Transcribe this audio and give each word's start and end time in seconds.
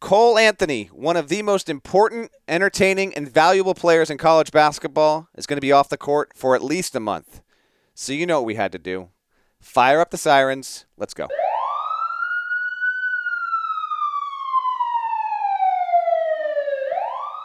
Cole 0.00 0.38
Anthony, 0.38 0.86
one 0.94 1.18
of 1.18 1.28
the 1.28 1.42
most 1.42 1.68
important, 1.68 2.30
entertaining, 2.48 3.12
and 3.14 3.30
valuable 3.30 3.74
players 3.74 4.08
in 4.08 4.16
college 4.16 4.50
basketball, 4.50 5.28
is 5.36 5.44
going 5.44 5.58
to 5.58 5.60
be 5.60 5.72
off 5.72 5.90
the 5.90 5.98
court 5.98 6.32
for 6.34 6.54
at 6.54 6.64
least 6.64 6.96
a 6.96 7.00
month. 7.00 7.42
So 7.94 8.14
you 8.14 8.24
know 8.24 8.40
what 8.40 8.46
we 8.46 8.54
had 8.54 8.72
to 8.72 8.78
do. 8.78 9.10
Fire 9.60 10.00
up 10.00 10.10
the 10.10 10.16
sirens. 10.16 10.86
Let's 10.96 11.12
go. 11.12 11.28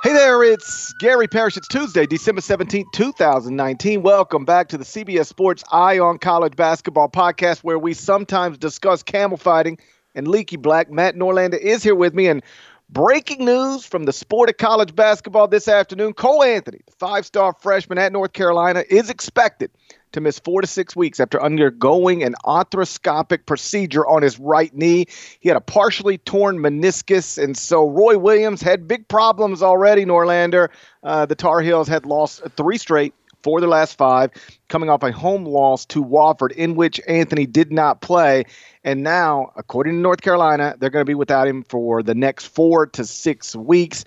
Hey 0.02 0.14
there, 0.14 0.42
it's 0.44 0.94
Gary 0.94 1.28
Parrish. 1.28 1.58
It's 1.58 1.68
Tuesday, 1.68 2.06
December 2.06 2.40
17th, 2.40 2.86
2019. 2.94 4.02
Welcome 4.02 4.46
back 4.46 4.70
to 4.70 4.78
the 4.78 4.86
CBS 4.86 5.26
Sports 5.26 5.64
Eye 5.72 6.00
on 6.00 6.20
College 6.20 6.56
Basketball 6.56 7.10
podcast, 7.10 7.64
where 7.64 7.80
we 7.80 7.94
sometimes 7.94 8.58
discuss 8.58 9.04
camel 9.04 9.38
fighting 9.38 9.78
and 10.16 10.28
leaky 10.28 10.58
black. 10.58 10.90
Matt 10.90 11.16
Norlander 11.16 11.60
is 11.60 11.84
here 11.84 11.96
with 11.96 12.14
me. 12.14 12.28
And 12.28 12.42
breaking 12.90 13.46
news 13.46 13.86
from 13.86 14.04
the 14.04 14.14
sport 14.14 14.50
of 14.50 14.58
college 14.58 14.96
basketball 14.96 15.48
this 15.48 15.68
afternoon 15.68 16.14
Cole 16.14 16.44
Anthony, 16.44 16.82
the 16.86 16.94
five 16.94 17.26
star 17.26 17.54
freshman 17.62 17.98
at 17.98 18.12
North 18.12 18.34
Carolina, 18.34 18.84
is 18.90 19.10
expected 19.10 19.72
to 20.12 20.22
miss 20.22 20.40
four 20.40 20.62
to 20.62 20.68
six 20.68 20.96
weeks 20.96 21.20
after 21.20 21.42
undergoing 21.44 22.24
an 22.24 22.36
arthroscopic 22.46 23.46
procedure 23.46 24.08
on 24.08 24.22
his 24.22 24.40
right 24.40 24.74
knee. 24.74 25.06
He 25.42 25.50
had 25.50 25.58
a 25.58 25.62
partially 25.62 26.20
torn 26.20 26.58
meniscus, 26.58 27.42
and 27.42 27.58
so 27.58 27.90
Roy 27.90 28.18
Williams 28.18 28.62
had 28.62 28.88
big 28.88 29.08
problems 29.10 29.62
already. 29.62 30.06
Norlander, 30.06 30.70
uh, 31.04 31.26
the 31.26 31.36
Tar 31.36 31.60
Heels 31.60 31.90
had 31.90 32.06
lost 32.06 32.42
three 32.56 32.78
straight 32.78 33.14
for 33.46 33.60
their 33.60 33.70
last 33.70 33.96
five, 33.96 34.32
coming 34.70 34.90
off 34.90 35.04
a 35.04 35.12
home 35.12 35.46
loss 35.46 35.86
to 35.86 36.04
Wofford, 36.04 36.52
in 36.54 36.74
which 36.74 37.00
Anthony 37.08 37.46
did 37.46 37.72
not 37.72 38.02
play. 38.02 38.44
And 38.84 39.04
now, 39.04 39.52
according 39.56 39.94
to 39.94 40.00
North 40.00 40.22
Carolina, 40.22 40.76
they're 40.80 40.90
going 40.90 41.06
to 41.06 41.10
be 41.10 41.14
without 41.14 41.48
him 41.48 41.62
for 41.62 42.02
the 42.02 42.16
next 42.16 42.48
four 42.48 42.88
to 42.88 43.06
six 43.06 43.56
weeks. 43.56 44.04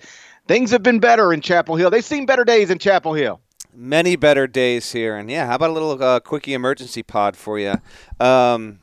Things 0.49 0.71
have 0.71 0.83
been 0.83 0.99
better 0.99 1.31
in 1.31 1.39
Chapel 1.39 1.77
Hill. 1.77 1.89
They've 1.89 2.03
seen 2.03 2.25
better 2.25 2.43
days 2.43 2.69
in 2.69 2.79
Chapel 2.79 3.13
Hill 3.13 3.39
many 3.73 4.17
better 4.17 4.45
days 4.45 4.91
here. 4.91 5.15
And 5.15 5.29
yeah, 5.31 5.45
how 5.45 5.55
about 5.55 5.69
a 5.69 5.73
little 5.73 6.03
uh, 6.03 6.19
quickie 6.19 6.53
emergency 6.53 7.01
pod 7.01 7.37
for 7.37 7.57
you? 7.57 7.75
Um, 8.19 8.79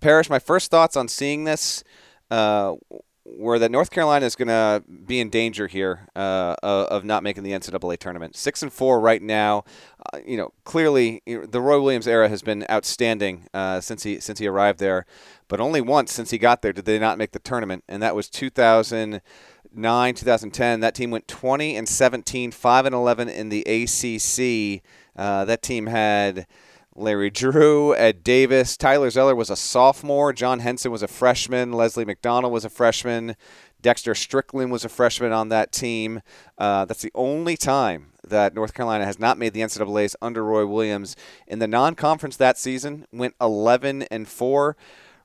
Parrish, 0.00 0.30
my 0.30 0.38
first 0.38 0.70
thoughts 0.70 0.96
on 0.96 1.08
seeing 1.08 1.42
this 1.42 1.82
uh, 2.30 2.74
were 3.28 3.58
that 3.58 3.70
North 3.70 3.90
Carolina 3.90 4.24
is 4.24 4.36
going 4.36 4.48
to 4.48 4.82
be 4.88 5.20
in 5.20 5.30
danger 5.30 5.66
here 5.66 6.08
uh, 6.14 6.54
of 6.62 7.04
not 7.04 7.22
making 7.22 7.42
the 7.42 7.50
NCAA 7.50 7.98
tournament. 7.98 8.36
Six 8.36 8.62
and 8.62 8.72
four 8.72 9.00
right 9.00 9.20
now. 9.20 9.64
Uh, 10.12 10.18
you 10.24 10.36
know, 10.36 10.52
clearly 10.64 11.22
the 11.26 11.60
Roy 11.60 11.80
Williams 11.80 12.06
era 12.06 12.28
has 12.28 12.42
been 12.42 12.64
outstanding 12.70 13.46
uh, 13.52 13.80
since 13.80 14.04
he 14.04 14.20
since 14.20 14.38
he 14.38 14.46
arrived 14.46 14.78
there, 14.78 15.06
but 15.48 15.60
only 15.60 15.80
once 15.80 16.12
since 16.12 16.30
he 16.30 16.38
got 16.38 16.62
there 16.62 16.72
did 16.72 16.84
they 16.84 16.98
not 16.98 17.18
make 17.18 17.32
the 17.32 17.38
tournament, 17.38 17.84
and 17.88 18.02
that 18.02 18.14
was 18.14 18.30
2009, 18.30 20.14
2010, 20.14 20.80
that 20.80 20.94
team 20.94 21.10
went 21.10 21.26
20 21.26 21.76
and 21.76 21.88
17, 21.88 22.50
5 22.52 22.86
and 22.86 22.94
11 22.94 23.28
in 23.28 23.48
the 23.48 23.62
ACC. 23.62 24.82
Uh, 25.16 25.44
that 25.44 25.62
team 25.62 25.86
had 25.86 26.46
Larry 26.98 27.30
Drew, 27.30 27.94
Ed 27.94 28.24
Davis, 28.24 28.76
Tyler 28.76 29.10
Zeller 29.10 29.34
was 29.34 29.50
a 29.50 29.56
sophomore, 29.56 30.32
John 30.32 30.60
Henson 30.60 30.90
was 30.90 31.02
a 31.02 31.08
freshman, 31.08 31.72
Leslie 31.72 32.06
McDonald 32.06 32.52
was 32.52 32.64
a 32.64 32.70
freshman, 32.70 33.36
Dexter 33.82 34.14
Strickland 34.14 34.72
was 34.72 34.84
a 34.84 34.88
freshman 34.88 35.30
on 35.30 35.50
that 35.50 35.72
team. 35.72 36.22
Uh, 36.56 36.86
that's 36.86 37.02
the 37.02 37.12
only 37.14 37.56
time 37.56 38.12
that 38.26 38.54
North 38.54 38.72
Carolina 38.72 39.04
has 39.04 39.18
not 39.18 39.38
made 39.38 39.52
the 39.52 39.60
NCAA's 39.60 40.16
under 40.22 40.42
Roy 40.42 40.66
Williams. 40.66 41.14
In 41.46 41.58
the 41.58 41.68
non-conference 41.68 42.36
that 42.38 42.58
season, 42.58 43.06
went 43.12 43.34
11 43.40 44.02
and 44.04 44.26
4 44.26 44.76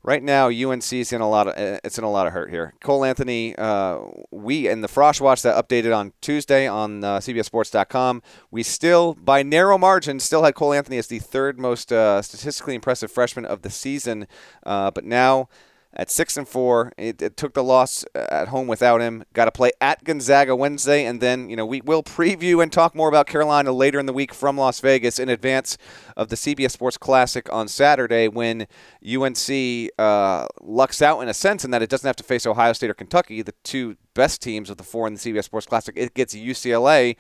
right 0.03 0.23
now 0.23 0.47
UNC 0.47 0.93
is 0.93 1.13
in 1.13 1.21
a 1.21 1.29
lot 1.29 1.47
of 1.47 1.53
uh, 1.57 1.79
it's 1.83 1.97
in 1.97 2.03
a 2.03 2.11
lot 2.11 2.27
of 2.27 2.33
hurt 2.33 2.49
here. 2.49 2.73
Cole 2.81 3.05
Anthony, 3.05 3.55
uh, 3.55 3.99
we 4.31 4.67
and 4.67 4.83
the 4.83 4.87
Frosh 4.87 5.21
Watch 5.21 5.41
that 5.43 5.55
updated 5.55 5.95
on 5.95 6.13
Tuesday 6.21 6.67
on 6.67 7.03
uh, 7.03 7.19
CBSSports.com, 7.19 8.21
we 8.49 8.63
still 8.63 9.13
by 9.13 9.43
narrow 9.43 9.77
margin 9.77 10.19
still 10.19 10.43
had 10.43 10.55
Cole 10.55 10.73
Anthony 10.73 10.97
as 10.97 11.07
the 11.07 11.19
third 11.19 11.59
most 11.59 11.91
uh, 11.91 12.21
statistically 12.21 12.75
impressive 12.75 13.11
freshman 13.11 13.45
of 13.45 13.61
the 13.61 13.69
season, 13.69 14.27
uh, 14.63 14.91
but 14.91 15.05
now 15.05 15.49
at 15.93 16.09
six 16.09 16.37
and 16.37 16.47
four. 16.47 16.93
It, 16.97 17.21
it, 17.21 17.37
took 17.37 17.53
the 17.53 17.63
loss 17.63 18.05
uh, 18.15 18.25
at 18.29 18.47
home 18.49 18.67
without 18.67 19.01
him. 19.01 19.23
Got 19.33 19.45
to 19.45 19.51
play 19.51 19.71
at 19.81 20.03
Gonzaga 20.03 20.55
Wednesday, 20.55 21.05
and 21.05 21.19
then 21.19 21.49
you 21.49 21.55
know 21.55 21.65
we 21.65 21.81
will 21.81 22.03
preview 22.03 22.61
and 22.61 22.71
talk 22.71 22.95
more 22.95 23.09
about 23.09 23.27
Carolina 23.27 23.71
later 23.71 23.99
in 23.99 24.05
the 24.05 24.13
week 24.13 24.33
from 24.33 24.57
Las 24.57 24.79
Vegas 24.79 25.19
in 25.19 25.29
advance 25.29 25.77
of 26.15 26.29
the 26.29 26.35
CBS 26.35 26.71
Sports 26.71 26.97
Classic 26.97 27.51
on 27.51 27.67
Saturday 27.67 28.27
when 28.27 28.67
UNC 29.05 29.89
uh, 29.97 30.47
lucks 30.61 31.01
out 31.01 31.19
in 31.21 31.29
a 31.29 31.33
sense 31.33 31.65
in 31.65 31.71
that 31.71 31.81
it 31.81 31.89
doesn't 31.89 32.07
have 32.07 32.15
to 32.17 32.23
face 32.23 32.45
Ohio 32.45 32.73
State 32.73 32.89
or 32.89 32.93
Kentucky, 32.93 33.41
the 33.41 33.53
two 33.63 33.97
best 34.13 34.41
teams 34.41 34.69
of 34.69 34.77
the 34.77 34.83
four 34.83 35.07
in 35.07 35.13
the 35.13 35.19
CBS 35.19 35.45
Sports 35.45 35.65
Classic. 35.65 35.95
It 35.97 36.13
gets 36.13 36.35
UCLA, 36.35 37.15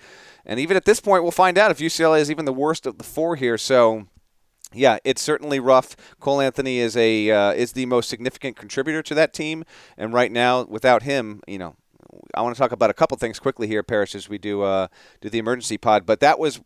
and 0.45 0.59
even 0.59 0.77
at 0.77 0.85
this 0.85 0.99
point, 0.99 1.23
we'll 1.23 1.31
find 1.31 1.57
out 1.57 1.71
if 1.71 1.79
UCLA 1.79 2.21
is 2.21 2.31
even 2.31 2.45
the 2.45 2.53
worst 2.53 2.85
of 2.85 2.97
the 2.97 3.03
four 3.03 3.35
here. 3.35 3.57
So 3.57 4.07
yeah, 4.73 4.97
it's 5.03 5.21
certainly 5.21 5.59
rough. 5.59 5.95
Cole 6.19 6.41
Anthony 6.41 6.79
is 6.79 6.95
a 6.95 7.29
uh, 7.29 7.51
is 7.51 7.73
the 7.73 7.85
most 7.85 8.09
significant 8.09 8.55
contributor 8.55 9.01
to 9.03 9.15
that 9.15 9.33
team, 9.33 9.63
and 9.97 10.13
right 10.13 10.31
now, 10.31 10.63
without 10.63 11.03
him, 11.03 11.41
you 11.47 11.57
know, 11.57 11.75
I 12.33 12.41
want 12.41 12.55
to 12.55 12.59
talk 12.59 12.71
about 12.71 12.89
a 12.89 12.93
couple 12.93 13.17
things 13.17 13.39
quickly 13.39 13.67
here, 13.67 13.83
Parrish, 13.83 14.15
as 14.15 14.29
we 14.29 14.37
do 14.37 14.61
uh, 14.61 14.87
do 15.19 15.29
the 15.29 15.39
emergency 15.39 15.77
pod. 15.77 16.05
But 16.05 16.19
that 16.21 16.39
was, 16.39 16.61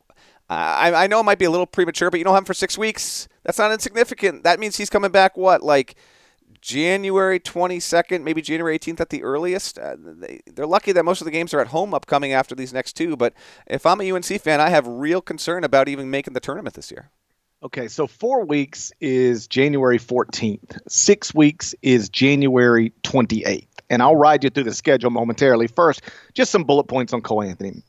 I, 0.49 0.93
I 0.93 1.07
know 1.07 1.19
it 1.19 1.23
might 1.23 1.39
be 1.39 1.45
a 1.45 1.51
little 1.51 1.65
premature, 1.65 2.11
but 2.11 2.17
you 2.17 2.23
don't 2.23 2.33
have 2.33 2.41
him 2.41 2.45
for 2.45 2.53
six 2.53 2.77
weeks. 2.77 3.27
That's 3.43 3.57
not 3.57 3.71
insignificant. 3.71 4.43
That 4.43 4.59
means 4.59 4.77
he's 4.77 4.89
coming 4.89 5.11
back. 5.11 5.37
What 5.37 5.63
like? 5.63 5.95
January 6.61 7.39
22nd, 7.39 8.23
maybe 8.23 8.41
January 8.41 8.79
18th 8.79 8.99
at 8.99 9.09
the 9.11 9.21
earliest. 9.21 9.77
Uh, 9.77 9.95
they, 9.99 10.41
they're 10.47 10.65
lucky 10.65 10.91
that 10.93 11.05
most 11.05 11.21
of 11.21 11.25
the 11.25 11.31
games 11.31 11.53
are 11.53 11.59
at 11.59 11.67
home 11.67 11.93
upcoming 11.93 12.33
after 12.33 12.55
these 12.55 12.73
next 12.73 12.93
two. 12.93 13.15
But 13.15 13.35
if 13.67 13.85
I'm 13.85 14.01
a 14.01 14.11
UNC 14.11 14.25
fan, 14.41 14.59
I 14.59 14.69
have 14.69 14.87
real 14.87 15.21
concern 15.21 15.63
about 15.63 15.87
even 15.87 16.09
making 16.09 16.33
the 16.33 16.39
tournament 16.39 16.73
this 16.73 16.89
year. 16.89 17.11
Okay, 17.63 17.87
so 17.87 18.05
four 18.05 18.45
weeks 18.45 18.91
is 18.99 19.47
January 19.47 19.97
14th. 19.97 20.77
Six 20.87 21.33
weeks 21.33 21.73
is 21.81 22.09
January 22.09 22.93
28th. 23.03 23.67
And 23.89 24.01
I'll 24.01 24.15
ride 24.15 24.43
you 24.43 24.49
through 24.49 24.65
the 24.65 24.73
schedule 24.73 25.09
momentarily. 25.09 25.67
First, 25.67 26.01
just 26.33 26.51
some 26.51 26.63
bullet 26.63 26.85
points 26.85 27.13
on 27.13 27.21
Cole 27.21 27.43
Anthony. 27.43 27.81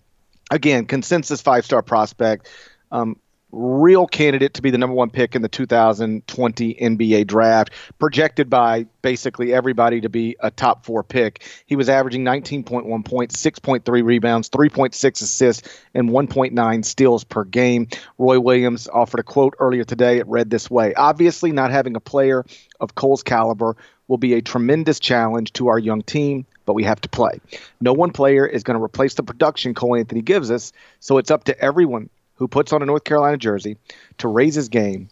Again, 0.50 0.86
consensus 0.86 1.40
five 1.40 1.64
star 1.64 1.82
prospect. 1.82 2.48
Um, 2.92 3.16
real 3.52 4.06
candidate 4.06 4.54
to 4.54 4.62
be 4.62 4.70
the 4.70 4.78
number 4.78 4.94
one 4.94 5.10
pick 5.10 5.34
in 5.34 5.42
the 5.42 5.48
2020 5.48 6.74
NBA 6.74 7.26
draft, 7.26 7.70
projected 7.98 8.50
by 8.50 8.84
basically 9.02 9.54
everybody 9.54 10.00
to 10.00 10.08
be 10.08 10.36
a 10.40 10.50
top 10.50 10.84
four 10.84 11.02
pick. 11.02 11.44
He 11.66 11.76
was 11.76 11.88
averaging 11.88 12.24
19.1 12.24 13.04
points, 13.04 13.36
6.3 13.36 14.04
rebounds, 14.04 14.50
3.6 14.50 15.22
assists, 15.22 15.80
and 15.94 16.10
1.9 16.10 16.84
steals 16.84 17.24
per 17.24 17.44
game. 17.44 17.88
Roy 18.18 18.40
Williams 18.40 18.88
offered 18.88 19.20
a 19.20 19.24
quote 19.24 19.54
earlier 19.58 19.84
today. 19.84 20.18
It 20.18 20.26
read 20.26 20.50
this 20.50 20.70
way 20.70 20.94
Obviously, 20.94 21.52
not 21.52 21.70
having 21.70 21.96
a 21.96 22.00
player 22.00 22.44
of 22.80 22.94
Cole's 22.94 23.22
caliber 23.22 23.76
will 24.08 24.18
be 24.18 24.34
a 24.34 24.42
tremendous 24.42 25.00
challenge 25.00 25.52
to 25.54 25.68
our 25.68 25.78
young 25.78 26.02
team, 26.02 26.46
but 26.64 26.74
we 26.74 26.84
have 26.84 27.00
to 27.00 27.08
play. 27.08 27.40
No 27.80 27.92
one 27.92 28.12
player 28.12 28.46
is 28.46 28.62
going 28.62 28.78
to 28.78 28.84
replace 28.84 29.14
the 29.14 29.22
production 29.22 29.74
Cole 29.74 29.96
Anthony 29.96 30.22
gives 30.22 30.50
us, 30.50 30.72
so 31.00 31.18
it's 31.18 31.30
up 31.30 31.44
to 31.44 31.58
everyone 31.60 32.08
who 32.36 32.48
puts 32.48 32.72
on 32.72 32.82
a 32.82 32.86
North 32.86 33.04
Carolina 33.04 33.36
jersey 33.36 33.76
to 34.18 34.28
raise 34.28 34.54
his 34.54 34.68
game 34.68 35.08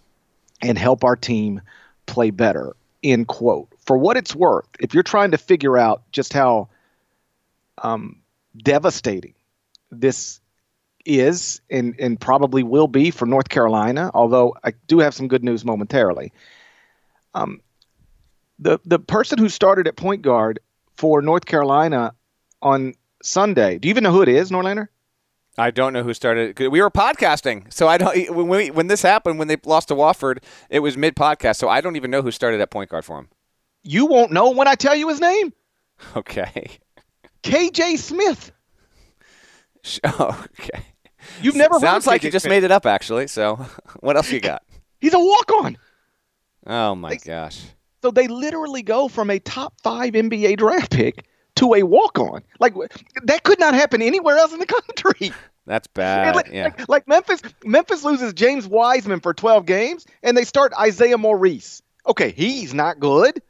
and 0.62 0.78
help 0.78 1.04
our 1.04 1.16
team 1.16 1.60
play 2.06 2.30
better. 2.30 2.74
End 3.02 3.26
quote. 3.26 3.68
For 3.84 3.98
what 3.98 4.16
it's 4.16 4.34
worth, 4.34 4.68
if 4.80 4.94
you're 4.94 5.02
trying 5.02 5.32
to 5.32 5.38
figure 5.38 5.76
out 5.76 6.02
just 6.10 6.32
how 6.32 6.68
um, 7.82 8.20
devastating 8.56 9.34
this 9.90 10.40
is 11.04 11.60
and, 11.70 11.94
and 11.98 12.18
probably 12.18 12.62
will 12.62 12.88
be 12.88 13.10
for 13.10 13.26
North 13.26 13.48
Carolina, 13.48 14.10
although 14.14 14.54
I 14.64 14.72
do 14.86 15.00
have 15.00 15.14
some 15.14 15.28
good 15.28 15.44
news 15.44 15.64
momentarily. 15.64 16.32
Um, 17.34 17.60
the 18.58 18.78
the 18.84 18.98
person 18.98 19.38
who 19.38 19.48
started 19.48 19.88
at 19.88 19.96
point 19.96 20.22
guard 20.22 20.60
for 20.96 21.20
North 21.20 21.44
Carolina 21.44 22.14
on 22.62 22.94
Sunday, 23.22 23.78
do 23.78 23.88
you 23.88 23.90
even 23.90 24.04
know 24.04 24.12
who 24.12 24.22
it 24.22 24.28
is, 24.28 24.50
Norlander? 24.50 24.88
I 25.56 25.70
don't 25.70 25.92
know 25.92 26.02
who 26.02 26.12
started. 26.14 26.58
We 26.58 26.80
were 26.82 26.90
podcasting, 26.90 27.72
so 27.72 27.86
I 27.86 27.96
don't. 27.98 28.34
When 28.34 28.48
we, 28.48 28.70
when 28.70 28.88
this 28.88 29.02
happened, 29.02 29.38
when 29.38 29.48
they 29.48 29.56
lost 29.64 29.88
to 29.88 29.94
Wofford, 29.94 30.38
it 30.68 30.80
was 30.80 30.96
mid 30.96 31.14
podcast, 31.14 31.56
so 31.56 31.68
I 31.68 31.80
don't 31.80 31.96
even 31.96 32.10
know 32.10 32.22
who 32.22 32.30
started 32.30 32.60
at 32.60 32.70
point 32.70 32.90
guard 32.90 33.04
for 33.04 33.18
him. 33.18 33.28
You 33.82 34.06
won't 34.06 34.32
know 34.32 34.50
when 34.50 34.66
I 34.66 34.74
tell 34.74 34.94
you 34.96 35.08
his 35.08 35.20
name. 35.20 35.52
Okay. 36.16 36.70
KJ 37.44 37.98
Smith. 37.98 38.50
Oh, 40.02 40.44
okay. 40.58 40.82
You've 41.42 41.56
never 41.56 41.78
sounds 41.78 42.06
like 42.06 42.22
you 42.24 42.30
just 42.30 42.44
Smith. 42.44 42.50
made 42.50 42.64
it 42.64 42.72
up, 42.72 42.84
actually. 42.86 43.26
So, 43.28 43.56
what 44.00 44.16
else 44.16 44.32
you 44.32 44.40
got? 44.40 44.62
He's 45.00 45.14
a 45.14 45.18
walk 45.18 45.52
on. 45.52 45.78
Oh 46.66 46.94
my 46.94 47.16
gosh. 47.16 47.60
So 48.02 48.10
they 48.10 48.26
literally 48.26 48.82
go 48.82 49.08
from 49.08 49.30
a 49.30 49.38
top 49.38 49.74
five 49.82 50.14
NBA 50.14 50.56
draft 50.56 50.90
pick 50.90 51.26
to 51.56 51.74
a 51.74 51.82
walk 51.82 52.18
on. 52.18 52.42
Like 52.60 52.74
that 53.24 53.42
could 53.44 53.60
not 53.60 53.74
happen 53.74 54.02
anywhere 54.02 54.36
else 54.36 54.52
in 54.52 54.58
the 54.58 54.66
country. 54.98 55.32
That's 55.66 55.86
bad. 55.86 56.36
Like, 56.36 56.50
yeah. 56.52 56.64
Like, 56.64 56.88
like, 56.88 57.08
Memphis, 57.08 57.40
Memphis 57.64 58.04
loses 58.04 58.34
James 58.34 58.66
Wiseman 58.66 59.20
for 59.20 59.32
12 59.32 59.64
games, 59.64 60.06
and 60.22 60.36
they 60.36 60.44
start 60.44 60.74
Isaiah 60.78 61.16
Maurice. 61.16 61.80
Okay, 62.06 62.32
he's 62.32 62.74
not 62.74 63.00
good, 63.00 63.40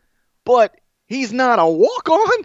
but 0.44 0.78
he's 1.06 1.32
not 1.32 1.58
a 1.58 1.66
walk 1.66 2.08
on. 2.08 2.44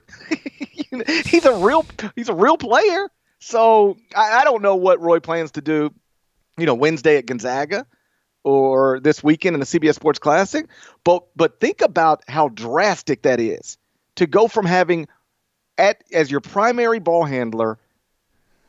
he's 1.25 1.45
a 1.45 1.53
real 1.53 1.85
he's 2.15 2.29
a 2.29 2.33
real 2.33 2.57
player. 2.57 3.09
So 3.39 3.97
I, 4.15 4.39
I, 4.39 4.43
don't 4.43 4.61
know 4.61 4.75
what 4.75 4.99
Roy 4.99 5.19
plans 5.19 5.51
to 5.51 5.61
do, 5.61 5.93
you 6.57 6.65
know, 6.65 6.73
Wednesday 6.73 7.17
at 7.17 7.25
Gonzaga 7.25 7.85
or 8.43 8.99
this 8.99 9.23
weekend 9.23 9.53
in 9.53 9.59
the 9.59 9.65
CBS 9.65 9.95
Sports 9.95 10.19
Classic. 10.19 10.67
But 11.03 11.25
but 11.35 11.59
think 11.59 11.81
about 11.81 12.23
how 12.27 12.49
drastic 12.49 13.21
that 13.21 13.39
is 13.39 13.77
to 14.15 14.27
go 14.27 14.47
from 14.47 14.65
having 14.65 15.07
at 15.79 16.03
as 16.13 16.29
your 16.29 16.41
primary 16.41 16.99
ball 16.99 17.23
handler, 17.23 17.79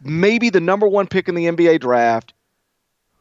maybe 0.03 0.49
the 0.49 0.61
number 0.61 0.87
one 0.87 1.07
pick 1.07 1.29
in 1.29 1.35
the 1.35 1.47
NBA 1.47 1.81
draft, 1.81 2.33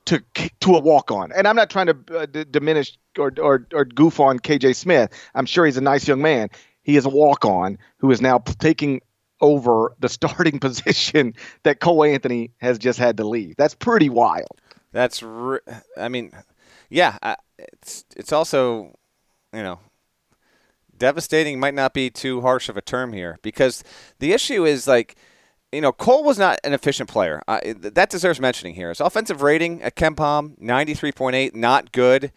to 0.06 0.24
to 0.62 0.76
a 0.76 0.80
walk 0.80 1.12
on. 1.12 1.32
And 1.32 1.48
I'm 1.48 1.56
not 1.56 1.70
trying 1.70 1.88
to 1.88 1.98
uh, 2.18 2.26
d- 2.26 2.46
diminish 2.50 2.98
or, 3.18 3.32
or 3.42 3.68
or 3.74 3.86
goof 3.86 4.20
on 4.20 4.40
KJ 4.40 4.76
Smith. 4.76 5.12
I'm 5.36 5.46
sure 5.46 5.66
he's 5.66 5.78
a 5.78 5.82
nice 5.82 6.08
young 6.08 6.22
man. 6.22 6.50
He 6.84 6.98
is 6.98 7.06
a 7.06 7.10
walk 7.10 7.46
on 7.46 7.78
who 7.98 8.10
is 8.12 8.22
now 8.22 8.40
taking 8.40 9.02
over 9.42 9.94
the 10.00 10.10
starting 10.18 10.60
position 10.68 11.34
that 11.64 11.80
Cole 11.80 12.04
Anthony 12.04 12.52
has 12.58 12.78
just 12.78 13.00
had 13.00 13.18
to 13.18 13.28
leave. 13.28 13.56
That's 13.58 13.76
pretty 13.76 14.10
wild. 14.10 14.62
That's 14.92 15.22
re- 15.22 15.60
I 15.98 16.10
mean, 16.10 16.32
yeah, 16.90 17.36
it's 17.58 18.06
it's 18.16 18.34
also, 18.34 18.98
you 19.54 19.62
know, 19.62 19.80
devastating 21.00 21.60
might 21.60 21.74
not 21.74 21.94
be 21.94 22.10
too 22.10 22.42
harsh 22.42 22.70
of 22.70 22.78
a 22.78 22.82
term 22.82 23.14
here 23.14 23.40
because 23.42 23.84
the 24.20 24.34
issue 24.34 24.66
is 24.66 24.88
like 24.88 25.16
you 25.72 25.82
know, 25.82 25.92
Cole 25.92 26.24
was 26.24 26.40
not 26.40 26.60
an 26.64 26.74
efficient 26.74 27.10
player. 27.10 27.42
That 27.48 28.10
deserves 28.10 28.40
mentioning 28.40 28.76
here. 28.76 28.90
His 28.90 29.00
offensive 29.00 29.42
rating 29.42 29.82
at 29.84 29.96
KenPom, 29.96 30.60
93.8, 30.60 31.54
not 31.56 31.92
good. 31.92 32.32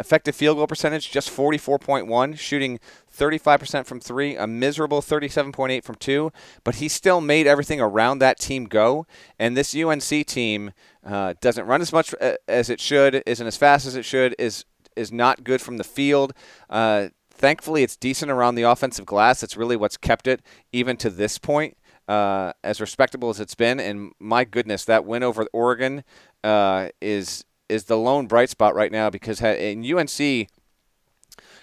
Effective 0.00 0.34
field 0.34 0.56
goal 0.56 0.66
percentage, 0.66 1.10
just 1.10 1.30
44.1, 1.30 2.36
shooting 2.36 2.80
35% 3.16 3.86
from 3.86 4.00
three, 4.00 4.34
a 4.34 4.46
miserable 4.46 5.00
37.8 5.00 5.84
from 5.84 5.94
two, 5.94 6.32
but 6.64 6.76
he 6.76 6.88
still 6.88 7.20
made 7.20 7.46
everything 7.46 7.80
around 7.80 8.18
that 8.18 8.40
team 8.40 8.64
go. 8.64 9.06
And 9.38 9.56
this 9.56 9.74
UNC 9.74 10.02
team 10.26 10.72
uh, 11.06 11.34
doesn't 11.40 11.66
run 11.66 11.80
as 11.80 11.92
much 11.92 12.12
uh, 12.20 12.34
as 12.48 12.70
it 12.70 12.80
should, 12.80 13.22
isn't 13.24 13.46
as 13.46 13.56
fast 13.56 13.86
as 13.86 13.94
it 13.94 14.04
should, 14.04 14.34
is 14.38 14.64
is 14.96 15.10
not 15.10 15.42
good 15.42 15.60
from 15.60 15.76
the 15.76 15.84
field. 15.84 16.32
Uh, 16.70 17.08
thankfully, 17.34 17.82
it's 17.82 17.96
decent 17.96 18.30
around 18.30 18.54
the 18.54 18.62
offensive 18.62 19.06
glass. 19.06 19.40
That's 19.40 19.56
really 19.56 19.76
what's 19.76 19.96
kept 19.96 20.26
it 20.26 20.40
even 20.72 20.96
to 20.98 21.10
this 21.10 21.38
point 21.38 21.76
uh, 22.08 22.52
as 22.62 22.80
respectable 22.80 23.30
as 23.30 23.40
it's 23.40 23.54
been. 23.54 23.80
And 23.80 24.12
my 24.18 24.44
goodness, 24.44 24.84
that 24.84 25.04
win 25.04 25.22
over 25.22 25.46
Oregon 25.52 26.04
uh, 26.42 26.88
is 27.00 27.44
is 27.68 27.84
the 27.84 27.96
lone 27.96 28.26
bright 28.26 28.50
spot 28.50 28.74
right 28.74 28.92
now 28.92 29.08
because 29.08 29.40
in 29.40 29.84
UNC 29.84 30.48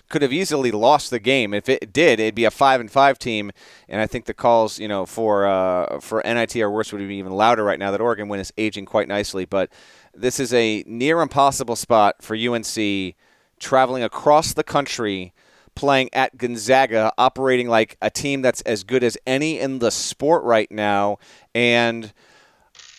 could 0.09 0.21
have 0.23 0.33
easily 0.33 0.71
lost 0.71 1.09
the 1.09 1.19
game. 1.19 1.53
If 1.53 1.69
it 1.69 1.93
did, 1.93 2.19
it'd 2.19 2.35
be 2.35 2.43
a 2.43 2.51
five 2.51 2.81
and 2.81 2.91
five 2.91 3.17
team, 3.17 3.51
and 3.87 4.01
I 4.01 4.07
think 4.07 4.25
the 4.25 4.33
calls, 4.33 4.79
you 4.79 4.87
know, 4.87 5.05
for 5.05 5.45
uh, 5.45 5.99
for 5.99 6.21
NIT 6.25 6.55
or 6.57 6.69
worse 6.69 6.91
would 6.91 7.07
be 7.07 7.15
even 7.15 7.31
louder 7.31 7.63
right 7.63 7.79
now. 7.79 7.91
That 7.91 8.01
Oregon 8.01 8.27
win 8.27 8.39
is 8.39 8.51
aging 8.57 8.85
quite 8.85 9.07
nicely, 9.07 9.45
but 9.45 9.71
this 10.13 10.39
is 10.39 10.53
a 10.53 10.83
near 10.85 11.21
impossible 11.21 11.75
spot 11.75 12.15
for 12.21 12.35
UNC, 12.35 13.15
traveling 13.59 14.03
across 14.03 14.53
the 14.53 14.63
country 14.63 15.33
playing 15.75 16.09
at 16.13 16.37
Gonzaga, 16.37 17.11
operating 17.17 17.67
like 17.67 17.97
a 18.01 18.09
team 18.09 18.41
that's 18.41 18.61
as 18.61 18.83
good 18.83 19.03
as 19.03 19.17
any 19.25 19.59
in 19.59 19.79
the 19.79 19.91
sport 19.91 20.43
right 20.43 20.71
now. 20.71 21.17
And 21.55 22.13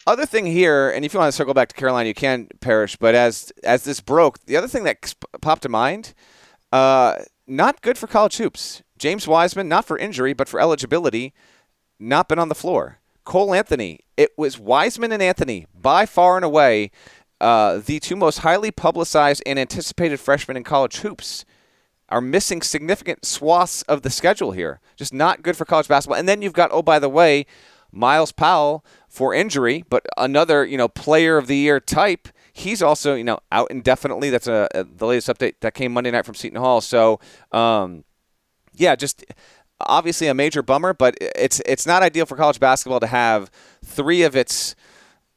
other 0.06 0.26
thing 0.26 0.46
here, 0.46 0.90
and 0.90 1.04
if 1.04 1.14
you 1.14 1.20
want 1.20 1.28
to 1.28 1.36
circle 1.36 1.54
back 1.54 1.68
to 1.68 1.74
Carolina, 1.74 2.08
you 2.08 2.14
can 2.14 2.48
Parrish. 2.60 2.96
But 2.96 3.14
as 3.14 3.52
as 3.62 3.84
this 3.84 4.00
broke, 4.00 4.44
the 4.46 4.56
other 4.56 4.68
thing 4.68 4.84
that 4.84 5.14
popped 5.40 5.62
to 5.62 5.68
mind, 5.68 6.14
uh, 6.72 7.16
not 7.46 7.82
good 7.82 7.98
for 7.98 8.06
college 8.06 8.36
hoops. 8.36 8.82
James 8.98 9.26
Wiseman, 9.26 9.68
not 9.68 9.84
for 9.84 9.98
injury, 9.98 10.32
but 10.32 10.48
for 10.48 10.60
eligibility, 10.60 11.32
not 11.98 12.28
been 12.28 12.38
on 12.38 12.48
the 12.48 12.54
floor. 12.54 12.98
Cole 13.24 13.54
Anthony, 13.54 14.00
it 14.16 14.30
was 14.36 14.58
Wiseman 14.58 15.12
and 15.12 15.22
Anthony 15.22 15.66
by 15.74 16.06
far 16.06 16.36
and 16.36 16.44
away 16.44 16.90
uh, 17.40 17.78
the 17.84 17.98
two 17.98 18.16
most 18.16 18.38
highly 18.38 18.70
publicized 18.70 19.42
and 19.44 19.58
anticipated 19.58 20.18
freshmen 20.18 20.56
in 20.56 20.64
college 20.64 20.98
hoops 20.98 21.44
are 22.12 22.20
missing 22.20 22.62
significant 22.62 23.24
swaths 23.24 23.82
of 23.82 24.02
the 24.02 24.10
schedule 24.10 24.52
here. 24.52 24.80
Just 24.96 25.14
not 25.14 25.42
good 25.42 25.56
for 25.56 25.64
college 25.64 25.88
basketball. 25.88 26.18
And 26.18 26.28
then 26.28 26.42
you've 26.42 26.52
got, 26.52 26.70
oh, 26.72 26.82
by 26.82 26.98
the 26.98 27.08
way, 27.08 27.46
Myles 27.90 28.32
Powell 28.32 28.84
for 29.08 29.34
injury, 29.34 29.84
but 29.88 30.04
another, 30.16 30.64
you 30.64 30.76
know, 30.76 30.88
player 30.88 31.38
of 31.38 31.46
the 31.46 31.56
year 31.56 31.80
type. 31.80 32.28
He's 32.52 32.82
also, 32.82 33.14
you 33.14 33.24
know, 33.24 33.38
out 33.50 33.70
indefinitely. 33.70 34.30
That's 34.30 34.46
a, 34.46 34.68
a 34.74 34.84
the 34.84 35.06
latest 35.06 35.28
update 35.28 35.54
that 35.60 35.74
came 35.74 35.92
Monday 35.92 36.10
night 36.10 36.26
from 36.26 36.34
Seton 36.34 36.60
Hall. 36.60 36.80
So, 36.82 37.18
um, 37.50 38.04
yeah, 38.74 38.94
just 38.94 39.24
obviously 39.80 40.26
a 40.28 40.34
major 40.34 40.62
bummer, 40.62 40.92
but 40.92 41.16
it's 41.20 41.60
it's 41.64 41.86
not 41.86 42.02
ideal 42.02 42.26
for 42.26 42.36
college 42.36 42.60
basketball 42.60 43.00
to 43.00 43.06
have 43.06 43.50
three 43.84 44.22
of 44.22 44.36
its 44.36 44.74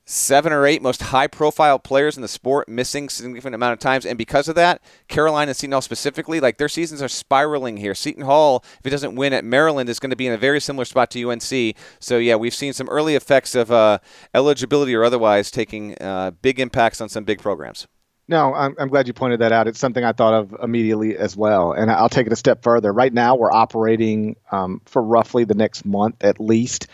seven 0.05 0.53
or 0.53 0.67
eight 0.67 0.83
most 0.83 1.01
high 1.01 1.25
profile 1.25 1.79
players 1.79 2.15
in 2.15 2.21
the 2.21 2.27
sport 2.27 2.69
missing 2.69 3.09
significant 3.09 3.55
amount 3.55 3.73
of 3.73 3.79
times 3.79 4.05
and 4.05 4.19
because 4.19 4.47
of 4.47 4.53
that 4.53 4.79
carolina 5.07 5.49
and 5.49 5.57
seton 5.57 5.71
hall 5.71 5.81
specifically 5.81 6.39
like 6.39 6.57
their 6.57 6.69
seasons 6.69 7.01
are 7.01 7.07
spiraling 7.07 7.77
here 7.77 7.95
seton 7.95 8.23
hall 8.23 8.63
if 8.79 8.85
it 8.85 8.91
doesn't 8.91 9.15
win 9.15 9.33
at 9.33 9.43
maryland 9.43 9.89
is 9.89 9.99
going 9.99 10.11
to 10.11 10.15
be 10.15 10.27
in 10.27 10.33
a 10.33 10.37
very 10.37 10.59
similar 10.59 10.85
spot 10.85 11.09
to 11.09 11.31
unc 11.31 11.75
so 11.99 12.17
yeah 12.19 12.35
we've 12.35 12.53
seen 12.53 12.71
some 12.71 12.87
early 12.89 13.15
effects 13.15 13.55
of 13.55 13.71
uh, 13.71 13.97
eligibility 14.35 14.93
or 14.93 15.03
otherwise 15.03 15.49
taking 15.49 15.95
uh, 15.99 16.29
big 16.41 16.59
impacts 16.59 17.01
on 17.01 17.09
some 17.09 17.23
big 17.23 17.39
programs 17.39 17.87
no, 18.27 18.55
I'm, 18.55 18.75
I'm 18.79 18.87
glad 18.87 19.05
you 19.05 19.13
pointed 19.13 19.41
that 19.41 19.51
out. 19.51 19.67
It's 19.67 19.77
something 19.77 20.03
I 20.03 20.11
thought 20.11 20.33
of 20.33 20.55
immediately 20.63 21.15
as 21.15 21.37
well. 21.37 21.73
And 21.73 21.91
I'll 21.91 22.09
take 22.09 22.25
it 22.25 22.33
a 22.33 22.35
step 22.35 22.63
further. 22.63 22.91
Right 22.91 23.13
now, 23.13 23.35
we're 23.35 23.51
operating 23.51 24.35
um, 24.51 24.81
for 24.85 25.03
roughly 25.03 25.43
the 25.43 25.53
next 25.53 25.85
month 25.85 26.23
at 26.23 26.39
least 26.39 26.87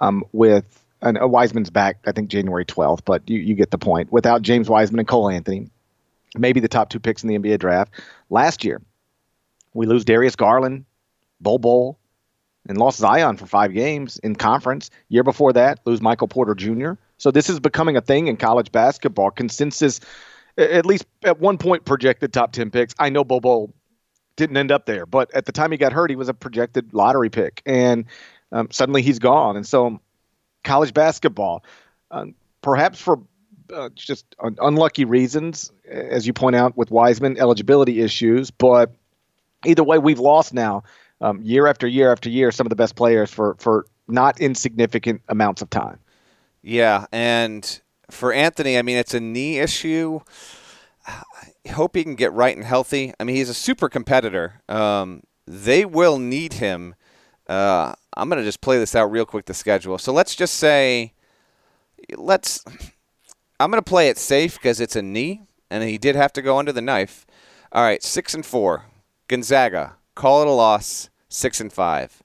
um, 0.00 0.24
with 0.32 0.82
and 1.02 1.20
uh, 1.20 1.28
Wiseman's 1.28 1.70
back, 1.70 1.98
I 2.06 2.12
think 2.12 2.28
January 2.28 2.64
12th, 2.64 3.00
but 3.04 3.28
you, 3.28 3.38
you 3.38 3.54
get 3.54 3.70
the 3.70 3.78
point. 3.78 4.12
Without 4.12 4.42
James 4.42 4.68
Wiseman 4.68 5.00
and 5.00 5.08
Cole 5.08 5.28
Anthony, 5.28 5.68
maybe 6.36 6.60
the 6.60 6.68
top 6.68 6.90
two 6.90 7.00
picks 7.00 7.22
in 7.22 7.28
the 7.28 7.38
NBA 7.38 7.58
draft. 7.58 7.92
Last 8.30 8.64
year, 8.64 8.80
we 9.74 9.86
lose 9.86 10.04
Darius 10.04 10.36
Garland, 10.36 10.84
Bol 11.40 11.58
Bol, 11.58 11.98
and 12.68 12.78
lost 12.78 12.98
Zion 12.98 13.36
for 13.36 13.46
five 13.46 13.72
games 13.72 14.18
in 14.18 14.34
conference. 14.34 14.90
Year 15.08 15.22
before 15.22 15.52
that, 15.54 15.80
lose 15.84 16.00
Michael 16.00 16.28
Porter 16.28 16.54
Jr. 16.54 16.92
So 17.16 17.30
this 17.30 17.48
is 17.48 17.60
becoming 17.60 17.96
a 17.96 18.00
thing 18.00 18.26
in 18.26 18.36
college 18.36 18.70
basketball. 18.70 19.30
Consensus, 19.30 20.00
at 20.56 20.84
least 20.84 21.06
at 21.24 21.40
one 21.40 21.58
point, 21.58 21.84
projected 21.84 22.32
top 22.32 22.52
10 22.52 22.70
picks. 22.70 22.94
I 22.98 23.08
know 23.08 23.24
Bol 23.24 23.40
Bol 23.40 23.72
didn't 24.36 24.56
end 24.56 24.70
up 24.70 24.86
there, 24.86 25.06
but 25.06 25.34
at 25.34 25.46
the 25.46 25.52
time 25.52 25.72
he 25.72 25.78
got 25.78 25.92
hurt, 25.92 26.10
he 26.10 26.16
was 26.16 26.28
a 26.28 26.34
projected 26.34 26.92
lottery 26.92 27.30
pick. 27.30 27.62
And 27.64 28.04
um, 28.52 28.68
suddenly 28.70 29.02
he's 29.02 29.18
gone. 29.18 29.56
And 29.56 29.66
so 29.66 30.00
college 30.68 30.92
basketball, 30.94 31.64
uh, 32.10 32.26
perhaps 32.62 33.00
for 33.00 33.20
uh, 33.74 33.88
just 33.94 34.24
unlucky 34.60 35.04
reasons, 35.04 35.72
as 35.90 36.26
you 36.26 36.32
point 36.32 36.56
out 36.56 36.76
with 36.76 36.90
Wiseman 36.90 37.38
eligibility 37.38 38.00
issues. 38.00 38.50
But 38.50 38.92
either 39.64 39.82
way, 39.82 39.98
we've 39.98 40.20
lost 40.20 40.54
now 40.54 40.84
um, 41.20 41.42
year 41.42 41.66
after 41.66 41.86
year 41.86 42.12
after 42.12 42.28
year 42.28 42.52
some 42.52 42.66
of 42.66 42.70
the 42.70 42.76
best 42.76 42.96
players 42.96 43.30
for 43.30 43.56
for 43.58 43.86
not 44.06 44.40
insignificant 44.40 45.22
amounts 45.28 45.62
of 45.62 45.70
time. 45.70 45.98
Yeah, 46.62 47.06
and 47.12 47.80
for 48.10 48.32
Anthony, 48.32 48.78
I 48.78 48.82
mean, 48.82 48.96
it's 48.96 49.14
a 49.14 49.20
knee 49.20 49.58
issue. 49.58 50.20
I 51.06 51.70
hope 51.70 51.96
he 51.96 52.04
can 52.04 52.14
get 52.14 52.32
right 52.32 52.54
and 52.54 52.64
healthy. 52.64 53.14
I 53.18 53.24
mean, 53.24 53.36
he's 53.36 53.48
a 53.48 53.54
super 53.54 53.88
competitor. 53.88 54.60
Um, 54.68 55.22
they 55.46 55.84
will 55.84 56.18
need 56.18 56.54
him. 56.54 56.94
Uh, 57.46 57.94
I'm 58.18 58.28
going 58.28 58.40
to 58.40 58.44
just 58.44 58.60
play 58.60 58.78
this 58.78 58.96
out 58.96 59.12
real 59.12 59.24
quick, 59.24 59.46
the 59.46 59.54
schedule. 59.54 59.96
So 59.96 60.12
let's 60.12 60.34
just 60.34 60.54
say, 60.54 61.12
let's, 62.16 62.64
I'm 63.60 63.70
going 63.70 63.82
to 63.82 63.88
play 63.88 64.08
it 64.08 64.18
safe 64.18 64.54
because 64.54 64.80
it's 64.80 64.96
a 64.96 65.02
knee, 65.02 65.42
and 65.70 65.84
he 65.84 65.98
did 65.98 66.16
have 66.16 66.32
to 66.32 66.42
go 66.42 66.58
under 66.58 66.72
the 66.72 66.82
knife. 66.82 67.24
All 67.70 67.84
right, 67.84 68.02
six 68.02 68.34
and 68.34 68.44
four. 68.44 68.86
Gonzaga, 69.28 69.94
call 70.16 70.42
it 70.42 70.48
a 70.48 70.50
loss, 70.52 71.10
six 71.28 71.60
and 71.60 71.72
five. 71.72 72.22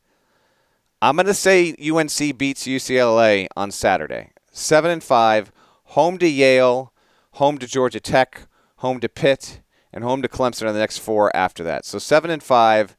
I'm 1.00 1.16
going 1.16 1.28
to 1.28 1.34
say 1.34 1.72
UNC 1.74 2.38
beats 2.38 2.66
UCLA 2.66 3.48
on 3.56 3.70
Saturday. 3.70 4.32
Seven 4.52 4.90
and 4.90 5.04
five, 5.04 5.52
home 5.84 6.18
to 6.18 6.28
Yale, 6.28 6.92
home 7.34 7.60
to 7.60 7.68
Georgia 7.68 8.00
Tech, 8.00 8.48
home 8.78 9.00
to 9.00 9.10
Pitt, 9.10 9.62
and 9.92 10.04
home 10.04 10.24
to 10.24 10.28
Clemson 10.28 10.68
on 10.68 10.74
the 10.74 10.80
next 10.80 11.00
four 11.00 11.36
after 11.36 11.64
that. 11.64 11.86
So 11.86 12.00
seven 12.00 12.32
and 12.32 12.42
five. 12.42 12.98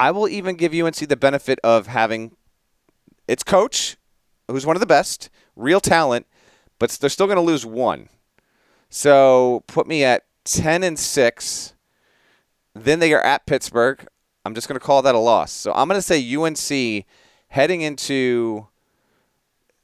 I 0.00 0.12
will 0.12 0.30
even 0.30 0.56
give 0.56 0.72
UNC 0.72 0.96
the 0.96 1.14
benefit 1.14 1.58
of 1.62 1.86
having 1.86 2.34
its 3.28 3.42
coach, 3.42 3.98
who's 4.48 4.64
one 4.64 4.74
of 4.74 4.80
the 4.80 4.86
best, 4.86 5.28
real 5.54 5.78
talent, 5.78 6.26
but 6.78 6.88
they're 6.92 7.10
still 7.10 7.26
going 7.26 7.36
to 7.36 7.42
lose 7.42 7.66
one. 7.66 8.08
So 8.88 9.62
put 9.66 9.86
me 9.86 10.02
at 10.02 10.24
10 10.44 10.84
and 10.84 10.98
6. 10.98 11.74
Then 12.72 12.98
they 12.98 13.12
are 13.12 13.20
at 13.20 13.44
Pittsburgh. 13.44 14.06
I'm 14.46 14.54
just 14.54 14.68
going 14.68 14.80
to 14.80 14.84
call 14.84 15.02
that 15.02 15.14
a 15.14 15.18
loss. 15.18 15.52
So 15.52 15.70
I'm 15.74 15.86
going 15.86 16.00
to 16.00 16.02
say 16.02 16.34
UNC 16.34 17.04
heading 17.48 17.82
into 17.82 18.68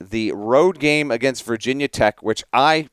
the 0.01 0.33
road 0.33 0.79
game 0.79 1.11
against 1.11 1.45
Virginia 1.45 1.89
Tech, 1.89 2.23
which 2.23 2.43
I, 2.55 2.89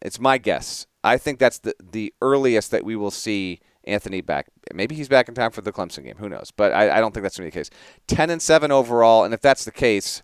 it's 0.00 0.20
my 0.20 0.38
guess. 0.38 0.86
I 1.02 1.18
think 1.18 1.40
that's 1.40 1.58
the, 1.58 1.74
the 1.82 2.14
earliest 2.22 2.70
that 2.70 2.84
we 2.84 2.94
will 2.94 3.10
see 3.10 3.58
Anthony 3.84 4.20
back. 4.20 4.46
Maybe 4.74 4.94
he's 4.94 5.08
back 5.08 5.28
in 5.28 5.34
time 5.34 5.50
for 5.50 5.60
the 5.60 5.72
Clemson 5.72 6.04
game. 6.04 6.16
Who 6.18 6.28
knows? 6.28 6.52
But 6.54 6.72
I, 6.72 6.98
I 6.98 7.00
don't 7.00 7.12
think 7.12 7.22
that's 7.22 7.38
going 7.38 7.50
to 7.50 7.54
be 7.54 7.60
the 7.60 7.64
case. 7.64 7.70
10 8.08 8.30
and 8.30 8.42
7 8.42 8.70
overall. 8.70 9.24
And 9.24 9.34
if 9.34 9.40
that's 9.40 9.64
the 9.64 9.72
case, 9.72 10.22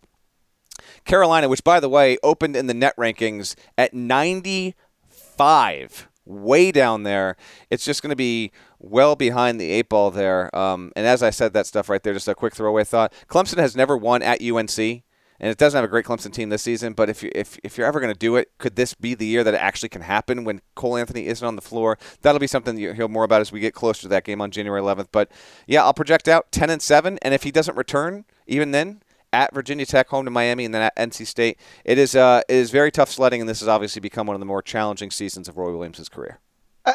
Carolina, 1.05 1.49
which 1.49 1.65
by 1.65 1.81
the 1.81 1.89
way 1.89 2.19
opened 2.23 2.57
in 2.57 2.67
the 2.67 2.75
net 2.75 2.95
rankings 2.97 3.55
at 3.79 3.95
95, 3.95 6.09
way 6.25 6.73
down 6.73 7.05
there, 7.05 7.37
it's 7.71 7.85
just 7.85 8.03
going 8.03 8.11
to 8.11 8.17
be 8.17 8.51
well 8.79 9.17
behind 9.17 9.61
the 9.61 9.71
eight 9.71 9.89
ball 9.89 10.11
there. 10.11 10.55
Um, 10.55 10.93
and 10.95 11.07
as 11.07 11.23
I 11.23 11.31
said 11.31 11.55
that 11.55 11.67
stuff 11.67 11.89
right 11.89 12.03
there, 12.03 12.13
just 12.13 12.29
a 12.29 12.35
quick 12.35 12.55
throwaway 12.55 12.85
thought 12.85 13.15
Clemson 13.29 13.59
has 13.59 13.77
never 13.77 13.97
won 13.97 14.23
at 14.23 14.43
UNC 14.43 15.03
and 15.41 15.51
it 15.51 15.59
doesn't 15.59 15.77
have 15.77 15.85
a 15.85 15.89
great 15.89 16.05
Clemson 16.05 16.33
team 16.33 16.49
this 16.49 16.63
season. 16.63 16.93
But 16.93 17.09
if 17.09 17.23
you 17.23 17.31
if, 17.35 17.59
if 17.63 17.77
you're 17.77 17.87
ever 17.87 18.01
going 18.01 18.13
to 18.13 18.19
do 18.19 18.37
it, 18.37 18.51
could 18.59 18.77
this 18.77 18.95
be 18.95 19.15
the 19.15 19.27
year 19.27 19.45
that 19.45 19.55
it 19.55 19.61
actually 19.61 19.89
can 19.89 20.03
happen 20.03 20.45
when 20.45 20.61
Cole 20.75 20.97
Anthony 20.97 21.27
isn't 21.27 21.47
on 21.47 21.57
the 21.57 21.63
floor? 21.63 21.99
That'll 22.23 22.39
be 22.39 22.47
something 22.47 22.77
you'll 22.79 22.95
hear 22.95 23.09
more 23.09 23.25
about 23.25 23.41
as 23.41 23.53
we 23.53 23.61
get 23.61 23.75
closer 23.75 24.03
to 24.03 24.09
that 24.09 24.25
game 24.25 24.41
on 24.41 24.51
January 24.51 24.81
11th. 24.81 25.09
But 25.13 25.31
yeah, 25.67 25.83
I'll 25.83 25.95
project 25.95 26.29
out 26.29 26.51
10 26.53 26.71
and 26.71 26.83
seven, 26.83 27.19
and 27.23 27.35
if 27.35 27.43
he 27.43 27.51
doesn't 27.51 27.77
return, 27.77 28.25
even 28.47 28.71
then. 28.71 29.03
At 29.33 29.53
Virginia 29.53 29.85
Tech, 29.85 30.09
home 30.09 30.25
to 30.25 30.31
Miami, 30.31 30.65
and 30.65 30.73
then 30.73 30.81
at 30.81 30.97
NC 30.97 31.27
State, 31.27 31.59
it 31.85 31.99
is 31.99 32.15
uh, 32.15 32.41
it 32.49 32.55
is 32.55 32.71
very 32.71 32.91
tough 32.91 33.11
sledding, 33.11 33.41
and 33.41 33.51
this 33.51 33.59
has 33.59 33.69
obviously 33.69 34.01
become 34.01 34.27
one 34.27 34.35
of 34.35 34.41
the 34.41 34.47
more 34.47 34.63
challenging 34.63 35.11
seasons 35.11 35.47
of 35.47 35.59
Roy 35.59 35.73
Williams' 35.73 36.09
career. 36.09 36.39